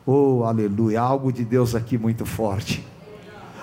Oh, 0.06 0.44
aleluia. 0.44 1.00
Algo 1.00 1.32
de 1.32 1.44
Deus 1.44 1.74
aqui 1.74 1.98
muito 1.98 2.24
forte. 2.24 2.84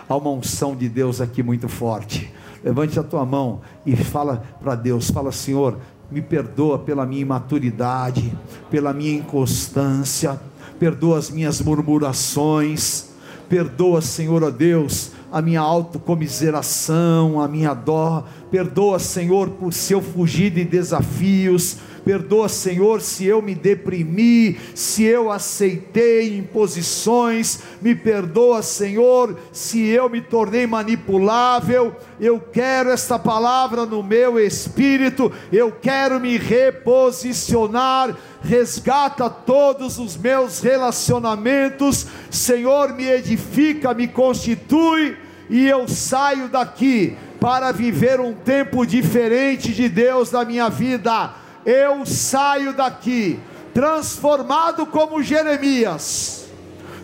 Há 0.08 0.16
uma 0.16 0.30
unção 0.30 0.76
de 0.76 0.88
Deus 0.90 1.22
aqui 1.22 1.42
muito 1.42 1.68
forte. 1.68 2.32
Levante 2.64 3.00
a 3.00 3.04
tua 3.04 3.26
mão 3.26 3.62
e 3.86 3.96
fala 3.96 4.44
para 4.62 4.76
Deus: 4.76 5.10
fala, 5.10 5.32
Senhor, 5.32 5.78
me 6.12 6.22
perdoa 6.22 6.78
pela 6.78 7.06
minha 7.06 7.22
imaturidade, 7.22 8.32
pela 8.70 8.94
minha 8.94 9.14
inconstância, 9.14 10.40
perdoa 10.78 11.18
as 11.18 11.32
minhas 11.32 11.62
murmurações, 11.62 13.10
perdoa, 13.48 14.02
Senhor, 14.02 14.44
ó 14.44 14.50
Deus, 14.50 15.12
a 15.32 15.42
minha 15.42 15.62
autocomiseração, 15.62 17.40
a 17.40 17.48
minha 17.48 17.74
dó, 17.74 18.26
perdoa, 18.52 19.00
Senhor, 19.00 19.50
por 19.52 19.74
se 19.74 19.94
eu 19.94 20.02
fugir 20.02 20.52
de 20.52 20.64
desafios, 20.64 21.78
Perdoa, 22.04 22.50
Senhor, 22.50 23.00
se 23.00 23.28
eu 23.28 23.44
me 23.44 23.54
deprimi, 23.54 24.60
se 24.74 25.04
eu 25.04 25.32
aceitei 25.32 26.36
imposições. 26.36 27.60
Me 27.80 27.94
perdoa, 27.94 28.64
Senhor, 28.64 29.38
se 29.52 29.86
eu 29.86 30.10
me 30.10 30.20
tornei 30.20 30.66
manipulável. 30.66 31.96
Eu 32.20 32.40
quero 32.40 32.90
esta 32.90 33.20
palavra 33.20 33.86
no 33.86 34.02
meu 34.02 34.40
espírito. 34.40 35.32
Eu 35.54 35.72
quero 35.72 36.20
me 36.20 36.38
reposicionar. 36.38 38.18
Resgata 38.42 39.30
todos 39.30 40.00
os 40.00 40.18
meus 40.18 40.60
relacionamentos. 40.60 42.08
Senhor, 42.32 42.96
me 42.96 43.06
edifica, 43.06 43.94
me 43.94 44.08
constitui. 44.08 45.16
E 45.48 45.68
eu 45.68 45.88
saio 45.88 46.48
daqui 46.48 47.16
para 47.40 47.72
viver 47.72 48.20
um 48.20 48.34
tempo 48.34 48.86
diferente 48.88 49.72
de 49.72 49.88
Deus 49.88 50.32
na 50.32 50.44
minha 50.44 50.68
vida 50.68 51.41
eu 51.66 52.06
saio 52.06 52.74
daqui 52.74 53.40
transformado 53.74 54.86
como 54.86 55.24
Jeremias, 55.24 56.46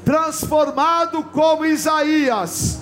transformado 0.04 1.24
como 1.24 1.66
Isaías, 1.66 2.82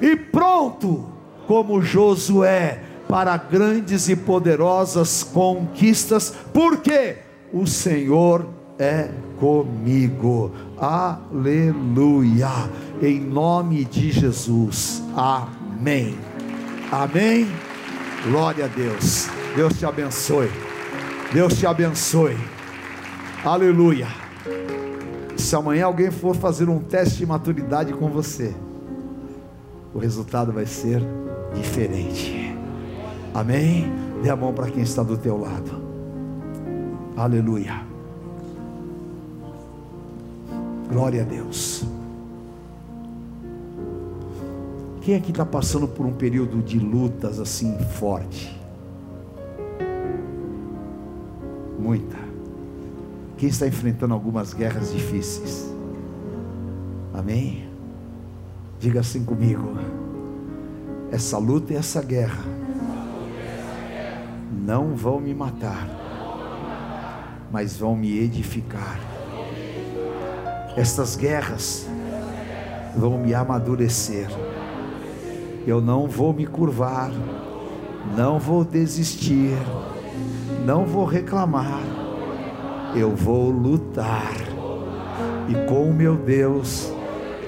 e 0.00 0.16
pronto 0.16 1.08
como 1.46 1.82
Josué 1.82 2.82
para 3.08 3.36
grandes 3.36 4.08
e 4.08 4.16
poderosas 4.16 5.22
conquistas, 5.22 6.34
porque 6.52 7.18
o 7.52 7.66
Senhor 7.66 8.48
é 8.78 9.10
comigo. 9.38 10.52
Aleluia. 10.78 12.48
Em 13.00 13.20
nome 13.20 13.84
de 13.84 14.10
Jesus. 14.10 15.02
Amém. 15.14 16.18
Amém. 16.90 17.46
Glória 18.24 18.64
a 18.64 18.68
Deus. 18.68 19.28
Deus 19.54 19.78
te 19.78 19.86
abençoe. 19.86 20.73
Deus 21.32 21.58
te 21.58 21.66
abençoe. 21.66 22.36
Aleluia. 23.44 24.06
Se 25.36 25.56
amanhã 25.56 25.86
alguém 25.86 26.10
for 26.10 26.34
fazer 26.34 26.68
um 26.68 26.78
teste 26.78 27.18
de 27.18 27.26
maturidade 27.26 27.92
com 27.92 28.08
você, 28.08 28.54
o 29.92 29.98
resultado 29.98 30.52
vai 30.52 30.66
ser 30.66 31.02
diferente. 31.54 32.56
Amém? 33.32 33.92
Dê 34.22 34.30
a 34.30 34.36
mão 34.36 34.52
para 34.52 34.70
quem 34.70 34.82
está 34.82 35.02
do 35.02 35.16
teu 35.16 35.36
lado. 35.36 35.82
Aleluia. 37.16 37.82
Glória 40.90 41.22
a 41.22 41.24
Deus. 41.24 41.84
Quem 45.02 45.16
aqui 45.16 45.32
está 45.32 45.44
passando 45.44 45.86
por 45.86 46.06
um 46.06 46.12
período 46.12 46.62
de 46.62 46.78
lutas 46.78 47.38
assim 47.38 47.76
forte? 47.98 48.63
Muita. 51.84 52.16
Quem 53.36 53.50
está 53.50 53.66
enfrentando 53.66 54.14
algumas 54.14 54.54
guerras 54.54 54.90
difíceis? 54.90 55.70
Amém? 57.12 57.68
Diga 58.80 59.00
assim 59.00 59.22
comigo. 59.22 59.76
Essa 61.12 61.36
luta 61.36 61.74
e 61.74 61.76
essa 61.76 62.00
guerra 62.00 62.42
não 64.50 64.94
vão 64.94 65.20
me 65.20 65.34
matar, 65.34 65.86
mas 67.52 67.76
vão 67.76 67.94
me 67.94 68.18
edificar. 68.18 68.98
Estas 70.78 71.16
guerras 71.16 71.86
vão 72.96 73.18
me 73.18 73.34
amadurecer. 73.34 74.28
Eu 75.66 75.82
não 75.82 76.08
vou 76.08 76.32
me 76.32 76.46
curvar, 76.46 77.10
não 78.16 78.38
vou 78.38 78.64
desistir, 78.64 79.58
não 80.64 80.84
vou 80.84 81.04
reclamar. 81.04 81.82
Eu 82.94 83.14
vou 83.14 83.50
lutar. 83.50 84.34
E 85.48 85.68
com 85.68 85.90
o 85.90 85.94
meu 85.94 86.16
Deus 86.16 86.92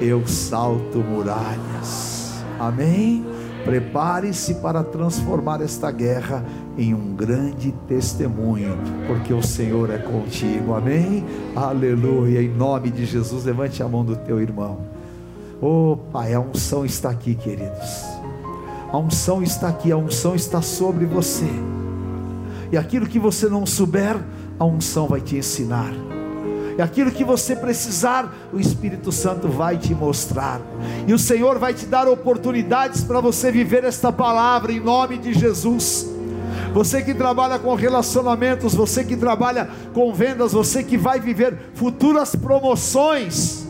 eu 0.00 0.26
salto 0.26 0.98
muralhas. 0.98 2.42
Amém? 2.58 3.24
Prepare-se 3.64 4.54
para 4.56 4.84
transformar 4.84 5.60
esta 5.60 5.90
guerra 5.90 6.44
em 6.78 6.94
um 6.94 7.14
grande 7.14 7.72
testemunho, 7.88 8.78
porque 9.08 9.32
o 9.32 9.42
Senhor 9.42 9.90
é 9.90 9.98
contigo. 9.98 10.74
Amém? 10.74 11.24
Aleluia. 11.54 12.42
Em 12.42 12.48
nome 12.48 12.90
de 12.90 13.04
Jesus, 13.04 13.44
levante 13.44 13.82
a 13.82 13.88
mão 13.88 14.04
do 14.04 14.14
teu 14.14 14.40
irmão. 14.40 14.78
Oh, 15.60 15.96
Pai, 16.12 16.34
a 16.34 16.40
unção 16.40 16.84
está 16.84 17.10
aqui, 17.10 17.34
queridos. 17.34 18.04
A 18.92 18.98
unção 18.98 19.42
está 19.42 19.68
aqui, 19.68 19.90
a 19.90 19.96
unção 19.96 20.34
está 20.34 20.62
sobre 20.62 21.04
você. 21.04 21.50
E 22.70 22.76
aquilo 22.76 23.06
que 23.06 23.18
você 23.18 23.48
não 23.48 23.64
souber, 23.64 24.16
a 24.58 24.64
unção 24.64 25.06
vai 25.06 25.20
te 25.20 25.36
ensinar. 25.36 25.92
E 26.78 26.82
aquilo 26.82 27.10
que 27.10 27.24
você 27.24 27.56
precisar, 27.56 28.34
o 28.52 28.60
Espírito 28.60 29.10
Santo 29.10 29.48
vai 29.48 29.78
te 29.78 29.94
mostrar. 29.94 30.60
E 31.06 31.14
o 31.14 31.18
Senhor 31.18 31.58
vai 31.58 31.72
te 31.72 31.86
dar 31.86 32.06
oportunidades 32.06 33.02
para 33.02 33.20
você 33.20 33.50
viver 33.50 33.84
esta 33.84 34.12
palavra 34.12 34.72
em 34.72 34.80
nome 34.80 35.16
de 35.16 35.32
Jesus. 35.32 36.06
Você 36.74 37.00
que 37.00 37.14
trabalha 37.14 37.58
com 37.58 37.74
relacionamentos, 37.74 38.74
você 38.74 39.02
que 39.02 39.16
trabalha 39.16 39.70
com 39.94 40.12
vendas, 40.12 40.52
você 40.52 40.82
que 40.82 40.98
vai 40.98 41.18
viver 41.18 41.56
futuras 41.72 42.36
promoções, 42.36 43.66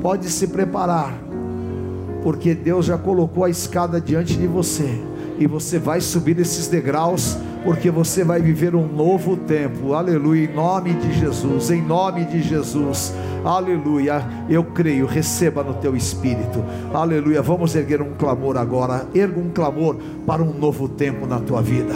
pode 0.00 0.30
se 0.30 0.46
preparar, 0.46 1.12
porque 2.22 2.54
Deus 2.54 2.86
já 2.86 2.96
colocou 2.96 3.44
a 3.44 3.50
escada 3.50 4.00
diante 4.00 4.38
de 4.38 4.46
você, 4.46 5.02
e 5.38 5.46
você 5.46 5.78
vai 5.78 6.00
subir 6.00 6.38
esses 6.38 6.66
degraus 6.66 7.36
porque 7.66 7.90
você 7.90 8.22
vai 8.22 8.40
viver 8.40 8.76
um 8.76 8.86
novo 8.86 9.36
tempo, 9.36 9.92
aleluia, 9.92 10.44
em 10.44 10.54
nome 10.54 10.94
de 10.94 11.12
Jesus, 11.18 11.68
em 11.72 11.82
nome 11.82 12.24
de 12.24 12.40
Jesus, 12.40 13.12
aleluia. 13.44 14.24
Eu 14.48 14.62
creio, 14.62 15.04
receba 15.04 15.64
no 15.64 15.74
teu 15.74 15.96
espírito, 15.96 16.64
aleluia. 16.94 17.42
Vamos 17.42 17.74
erguer 17.74 18.00
um 18.00 18.14
clamor 18.14 18.56
agora, 18.56 19.08
erga 19.12 19.40
um 19.40 19.50
clamor 19.50 19.96
para 20.24 20.44
um 20.44 20.52
novo 20.56 20.88
tempo 20.88 21.26
na 21.26 21.40
tua 21.40 21.60
vida, 21.60 21.94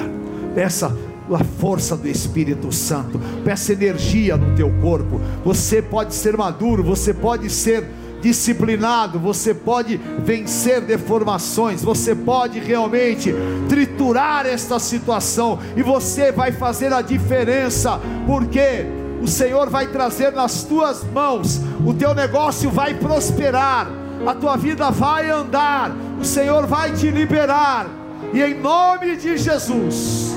peça 0.56 0.92
a 1.32 1.44
força 1.44 1.96
do 1.96 2.08
Espírito 2.08 2.72
Santo, 2.72 3.20
peça 3.44 3.72
energia 3.72 4.36
no 4.36 4.56
teu 4.56 4.72
corpo. 4.80 5.20
Você 5.44 5.80
pode 5.80 6.16
ser 6.16 6.36
maduro, 6.36 6.82
você 6.82 7.14
pode 7.14 7.48
ser 7.48 7.86
disciplinado, 8.20 9.18
você 9.18 9.54
pode 9.54 9.96
vencer 10.18 10.80
deformações, 10.80 11.82
você 11.82 12.14
pode 12.14 12.58
realmente 12.58 13.34
triturar 13.68 14.46
esta 14.46 14.78
situação 14.78 15.58
e 15.76 15.82
você 15.82 16.30
vai 16.30 16.52
fazer 16.52 16.92
a 16.92 17.02
diferença, 17.02 18.00
porque 18.26 18.86
o 19.22 19.28
Senhor 19.28 19.68
vai 19.68 19.86
trazer 19.88 20.32
nas 20.32 20.64
tuas 20.64 21.04
mãos, 21.04 21.60
o 21.84 21.92
teu 21.92 22.14
negócio 22.14 22.70
vai 22.70 22.94
prosperar, 22.94 23.90
a 24.26 24.34
tua 24.34 24.56
vida 24.56 24.90
vai 24.90 25.30
andar, 25.30 25.94
o 26.20 26.24
Senhor 26.24 26.66
vai 26.66 26.92
te 26.92 27.10
liberar, 27.10 27.86
e 28.32 28.42
em 28.42 28.54
nome 28.60 29.16
de 29.16 29.36
Jesus, 29.36 30.36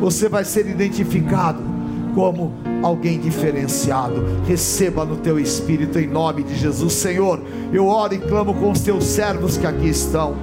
você 0.00 0.28
vai 0.28 0.44
ser 0.44 0.66
identificado 0.66 1.73
como 2.14 2.52
alguém 2.82 3.18
diferenciado. 3.18 4.24
Receba 4.46 5.04
no 5.04 5.16
teu 5.16 5.38
espírito 5.38 5.98
em 5.98 6.06
nome 6.06 6.42
de 6.42 6.56
Jesus, 6.56 6.92
Senhor. 6.92 7.40
Eu 7.72 7.86
oro 7.86 8.14
e 8.14 8.18
clamo 8.18 8.54
com 8.54 8.70
os 8.70 8.80
teus 8.80 9.04
servos 9.04 9.56
que 9.56 9.66
aqui 9.66 9.88
estão. 9.88 10.36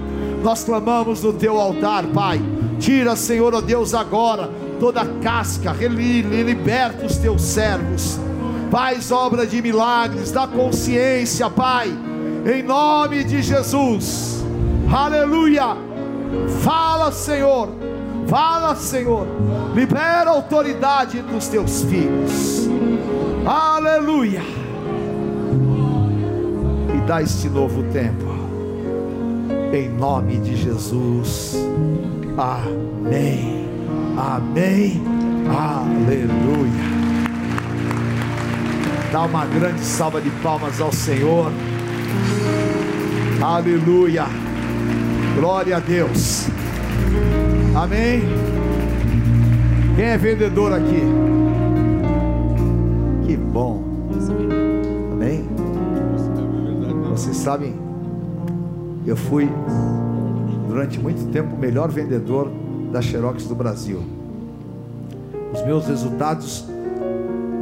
Nós 0.43 0.63
clamamos 0.63 1.23
no 1.23 1.33
teu 1.33 1.59
altar, 1.59 2.05
Pai. 2.07 2.41
Tira, 2.79 3.15
Senhor, 3.15 3.53
ó 3.53 3.57
oh 3.57 3.61
Deus, 3.61 3.93
agora 3.93 4.49
toda 4.79 5.05
casca, 5.21 5.71
liberta 5.73 7.05
os 7.05 7.17
teus 7.17 7.41
servos. 7.41 8.19
Faz 8.71 9.11
obra 9.11 9.45
de 9.45 9.61
milagres, 9.61 10.31
dá 10.31 10.47
consciência, 10.47 11.49
Pai, 11.49 11.89
em 12.51 12.63
nome 12.63 13.23
de 13.23 13.41
Jesus. 13.41 14.43
Aleluia. 14.91 15.77
Fala, 16.63 17.11
Senhor 17.11 17.69
Fala, 18.31 18.75
Senhor. 18.75 19.27
Libera 19.73 20.29
a 20.29 20.33
autoridade 20.33 21.21
dos 21.21 21.47
teus 21.47 21.83
filhos. 21.83 22.69
Aleluia. 23.45 24.41
E 26.95 27.01
dá 27.07 27.21
este 27.21 27.49
novo 27.49 27.83
tempo. 27.91 28.25
Em 29.73 29.87
nome 29.89 30.37
de 30.39 30.57
Jesus. 30.57 31.55
Amém. 32.37 33.65
Amém. 34.17 35.01
Aleluia. 35.47 36.91
Dá 39.11 39.21
uma 39.23 39.45
grande 39.45 39.81
salva 39.81 40.19
de 40.19 40.29
palmas 40.41 40.81
ao 40.81 40.91
Senhor. 40.91 41.51
Aleluia. 43.41 44.25
Glória 45.35 45.77
a 45.77 45.79
Deus. 45.79 46.47
Amém? 47.73 48.21
Quem 49.95 50.05
é 50.05 50.17
vendedor 50.17 50.73
aqui? 50.73 51.01
Que 53.25 53.37
bom. 53.37 53.83
Amém? 55.11 55.47
Vocês 57.09 57.37
sabem, 57.37 57.75
eu 59.05 59.15
fui 59.15 59.49
durante 60.67 60.99
muito 60.99 61.29
tempo 61.31 61.55
o 61.55 61.59
melhor 61.59 61.89
vendedor 61.89 62.49
da 62.91 63.01
Xerox 63.01 63.45
do 63.45 63.55
Brasil. 63.55 64.01
Os 65.53 65.61
meus 65.63 65.85
resultados 65.87 66.65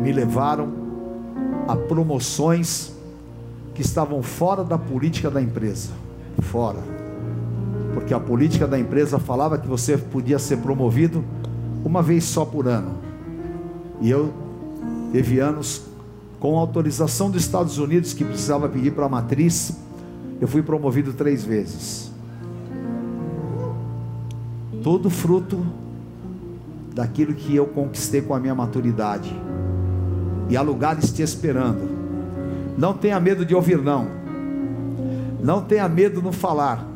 me 0.01 0.11
levaram 0.11 0.69
a 1.67 1.75
promoções 1.75 2.93
que 3.73 3.81
estavam 3.81 4.21
fora 4.21 4.63
da 4.63 4.77
política 4.77 5.29
da 5.29 5.41
empresa. 5.41 5.89
Fora 6.43 6.99
porque 7.93 8.13
a 8.13 8.19
política 8.19 8.67
da 8.67 8.79
empresa 8.79 9.19
falava 9.19 9.57
que 9.57 9.67
você 9.67 9.97
podia 9.97 10.39
ser 10.39 10.57
promovido 10.57 11.23
uma 11.83 12.01
vez 12.01 12.23
só 12.23 12.45
por 12.45 12.67
ano. 12.67 12.97
E 14.01 14.09
eu 14.09 14.33
teve 15.11 15.39
anos 15.39 15.83
com 16.39 16.57
autorização 16.57 17.29
dos 17.29 17.41
Estados 17.43 17.77
Unidos 17.77 18.13
que 18.13 18.23
precisava 18.23 18.69
pedir 18.69 18.91
para 18.91 19.05
a 19.05 19.09
matriz, 19.09 19.77
eu 20.39 20.47
fui 20.47 20.61
promovido 20.61 21.13
três 21.13 21.43
vezes. 21.43 22.11
Todo 24.81 25.09
fruto 25.09 25.65
daquilo 26.95 27.33
que 27.33 27.55
eu 27.55 27.65
conquistei 27.65 28.21
com 28.21 28.33
a 28.33 28.39
minha 28.39 28.55
maturidade. 28.55 29.35
E 30.49 30.55
há 30.55 30.61
lugares 30.61 31.11
te 31.11 31.21
esperando. 31.21 31.89
Não 32.77 32.93
tenha 32.93 33.19
medo 33.19 33.45
de 33.45 33.53
ouvir 33.53 33.77
não. 33.77 34.07
Não 35.43 35.61
tenha 35.61 35.87
medo 35.89 36.21
no 36.21 36.31
falar. 36.31 36.87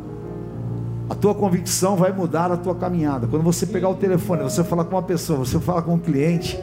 A 1.14 1.16
tua 1.16 1.36
convicção 1.36 1.96
vai 1.96 2.12
mudar 2.12 2.52
a 2.52 2.58
tua 2.58 2.76
caminhada. 2.76 3.28
Quando 3.28 3.44
você 3.44 3.66
pegar 3.66 3.88
o 3.88 3.96
telefone, 3.96 4.44
você 4.44 4.64
falar 4.64 4.84
com 4.84 4.96
uma 4.96 5.04
pessoa, 5.04 5.40
você 5.40 5.60
falar 5.60 5.84
com 5.84 5.94
um 5.94 6.00
cliente, 6.00 6.60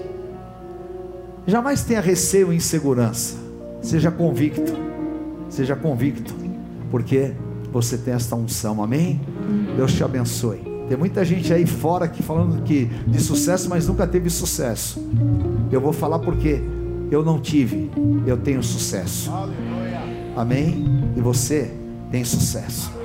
Jamais 1.47 1.83
tenha 1.83 2.01
receio 2.01 2.49
ou 2.49 2.53
insegurança. 2.53 3.37
Seja 3.83 4.11
convicto. 4.11 4.73
Seja 5.49 5.75
convicto. 5.75 6.35
Porque 6.91 7.33
você 7.73 7.97
tem 7.99 8.15
esta 8.15 8.37
unção. 8.37 8.83
Amém? 8.83 9.21
Deus 9.77 9.93
te 9.93 10.05
abençoe. 10.05 10.61
Tem 10.89 10.97
muita 10.97 11.25
gente 11.25 11.53
aí 11.53 11.67
fora 11.67 12.07
que 12.07 12.23
falando 12.23 12.63
que 12.63 12.85
de 13.07 13.21
sucesso, 13.21 13.69
mas 13.69 13.87
nunca 13.89 14.07
teve 14.07 14.29
sucesso. 14.29 15.01
Eu 15.71 15.81
vou 15.81 15.93
falar 15.93 16.19
porque 16.19 16.61
eu 17.11 17.25
não 17.25 17.41
tive, 17.41 17.91
eu 18.27 18.37
tenho 18.37 18.63
sucesso. 18.63 19.31
Amém? 20.37 20.85
E 21.17 21.21
você 21.21 21.73
tem 22.11 22.25
sucesso. 22.25 23.00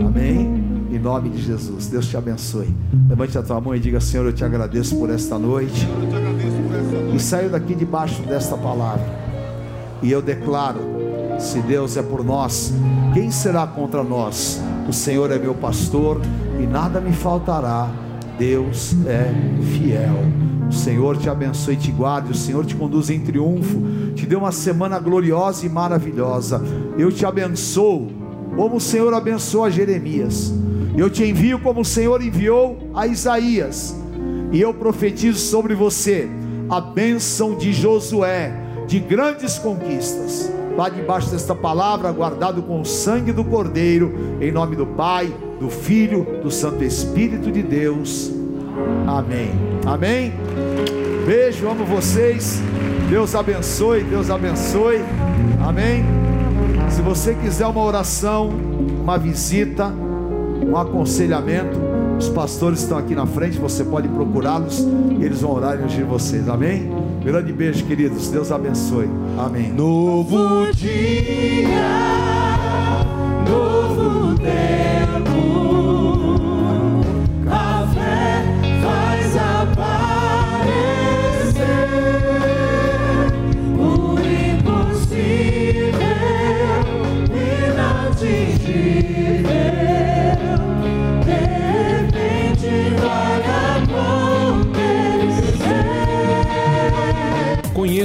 Amém? 0.00 0.64
Em 0.90 0.98
nome 0.98 1.30
de 1.30 1.42
Jesus. 1.42 1.88
Deus 1.88 2.06
te 2.06 2.16
abençoe. 2.16 2.74
Levante 3.08 3.36
a 3.36 3.42
tua 3.42 3.60
mão 3.60 3.74
e 3.74 3.80
diga: 3.80 4.00
Senhor, 4.00 4.26
eu 4.26 4.32
te 4.32 4.44
agradeço 4.44 4.96
por 4.96 5.10
esta 5.10 5.38
noite. 5.38 5.86
E 7.14 7.20
saio 7.20 7.50
daqui 7.50 7.74
debaixo 7.74 8.22
desta 8.22 8.56
palavra. 8.56 9.04
E 10.02 10.10
eu 10.10 10.22
declaro: 10.22 10.80
se 11.38 11.60
Deus 11.60 11.96
é 11.96 12.02
por 12.02 12.24
nós, 12.24 12.72
quem 13.12 13.30
será 13.30 13.66
contra 13.66 14.02
nós? 14.02 14.60
O 14.88 14.92
Senhor 14.92 15.30
é 15.30 15.38
meu 15.38 15.54
pastor 15.54 16.20
e 16.60 16.66
nada 16.66 17.00
me 17.00 17.12
faltará. 17.12 17.90
Deus 18.38 18.94
é 19.06 19.32
fiel. 19.72 20.16
O 20.68 20.72
Senhor 20.72 21.16
te 21.16 21.28
abençoe 21.28 21.74
e 21.74 21.76
te 21.76 21.92
guarde, 21.92 22.32
o 22.32 22.34
Senhor 22.34 22.64
te 22.64 22.74
conduz 22.74 23.08
em 23.08 23.20
triunfo, 23.20 23.80
te 24.14 24.26
dê 24.26 24.34
uma 24.34 24.50
semana 24.50 24.98
gloriosa 24.98 25.64
e 25.64 25.68
maravilhosa. 25.68 26.60
Eu 26.98 27.12
te 27.12 27.24
abençoo, 27.24 28.10
como 28.56 28.76
o 28.76 28.80
Senhor 28.80 29.12
abençoou 29.12 29.64
a 29.64 29.70
Jeremias. 29.70 30.52
Eu 30.96 31.10
te 31.10 31.24
envio 31.24 31.58
como 31.58 31.82
o 31.82 31.84
Senhor 31.84 32.22
enviou 32.22 32.78
a 32.94 33.06
Isaías. 33.06 33.94
E 34.50 34.60
eu 34.60 34.72
profetizo 34.72 35.38
sobre 35.38 35.74
você 35.74 36.28
a 36.68 36.80
bênção 36.80 37.54
de 37.54 37.72
Josué, 37.72 38.52
de 38.86 38.98
grandes 38.98 39.58
conquistas. 39.58 40.50
Vá 40.76 40.88
debaixo 40.88 41.30
desta 41.30 41.54
palavra, 41.54 42.10
guardado 42.12 42.62
com 42.62 42.80
o 42.80 42.84
sangue 42.84 43.32
do 43.32 43.44
Cordeiro, 43.44 44.14
em 44.40 44.50
nome 44.50 44.76
do 44.76 44.86
Pai, 44.86 45.32
do 45.60 45.70
Filho, 45.70 46.26
do 46.42 46.50
Santo 46.50 46.82
Espírito 46.84 47.50
de 47.50 47.62
Deus. 47.62 48.30
Amém. 49.06 49.50
Amém. 49.84 50.32
Beijo, 51.26 51.68
amo 51.68 51.84
vocês. 51.84 52.60
Deus 53.08 53.34
abençoe, 53.34 54.02
Deus 54.04 54.30
abençoe. 54.30 55.00
Amém. 55.66 56.25
Se 56.90 57.02
você 57.02 57.34
quiser 57.34 57.66
uma 57.66 57.82
oração, 57.82 58.48
uma 59.02 59.18
visita, 59.18 59.92
um 60.66 60.76
aconselhamento, 60.76 61.78
os 62.18 62.28
pastores 62.28 62.80
estão 62.80 62.96
aqui 62.96 63.14
na 63.14 63.26
frente, 63.26 63.58
você 63.58 63.84
pode 63.84 64.08
procurá-los 64.08 64.86
e 65.18 65.24
eles 65.24 65.42
vão 65.42 65.52
orar 65.52 65.78
e 65.78 65.84
ungir 65.84 66.04
vocês. 66.04 66.48
Amém? 66.48 66.90
Grande 67.22 67.52
beijo, 67.52 67.84
queridos. 67.84 68.28
Deus 68.28 68.50
abençoe. 68.50 69.08
Amém. 69.38 69.70
Novo 69.72 70.72
dia, 70.72 71.88
novo 73.48 74.38
tempo. 74.38 74.75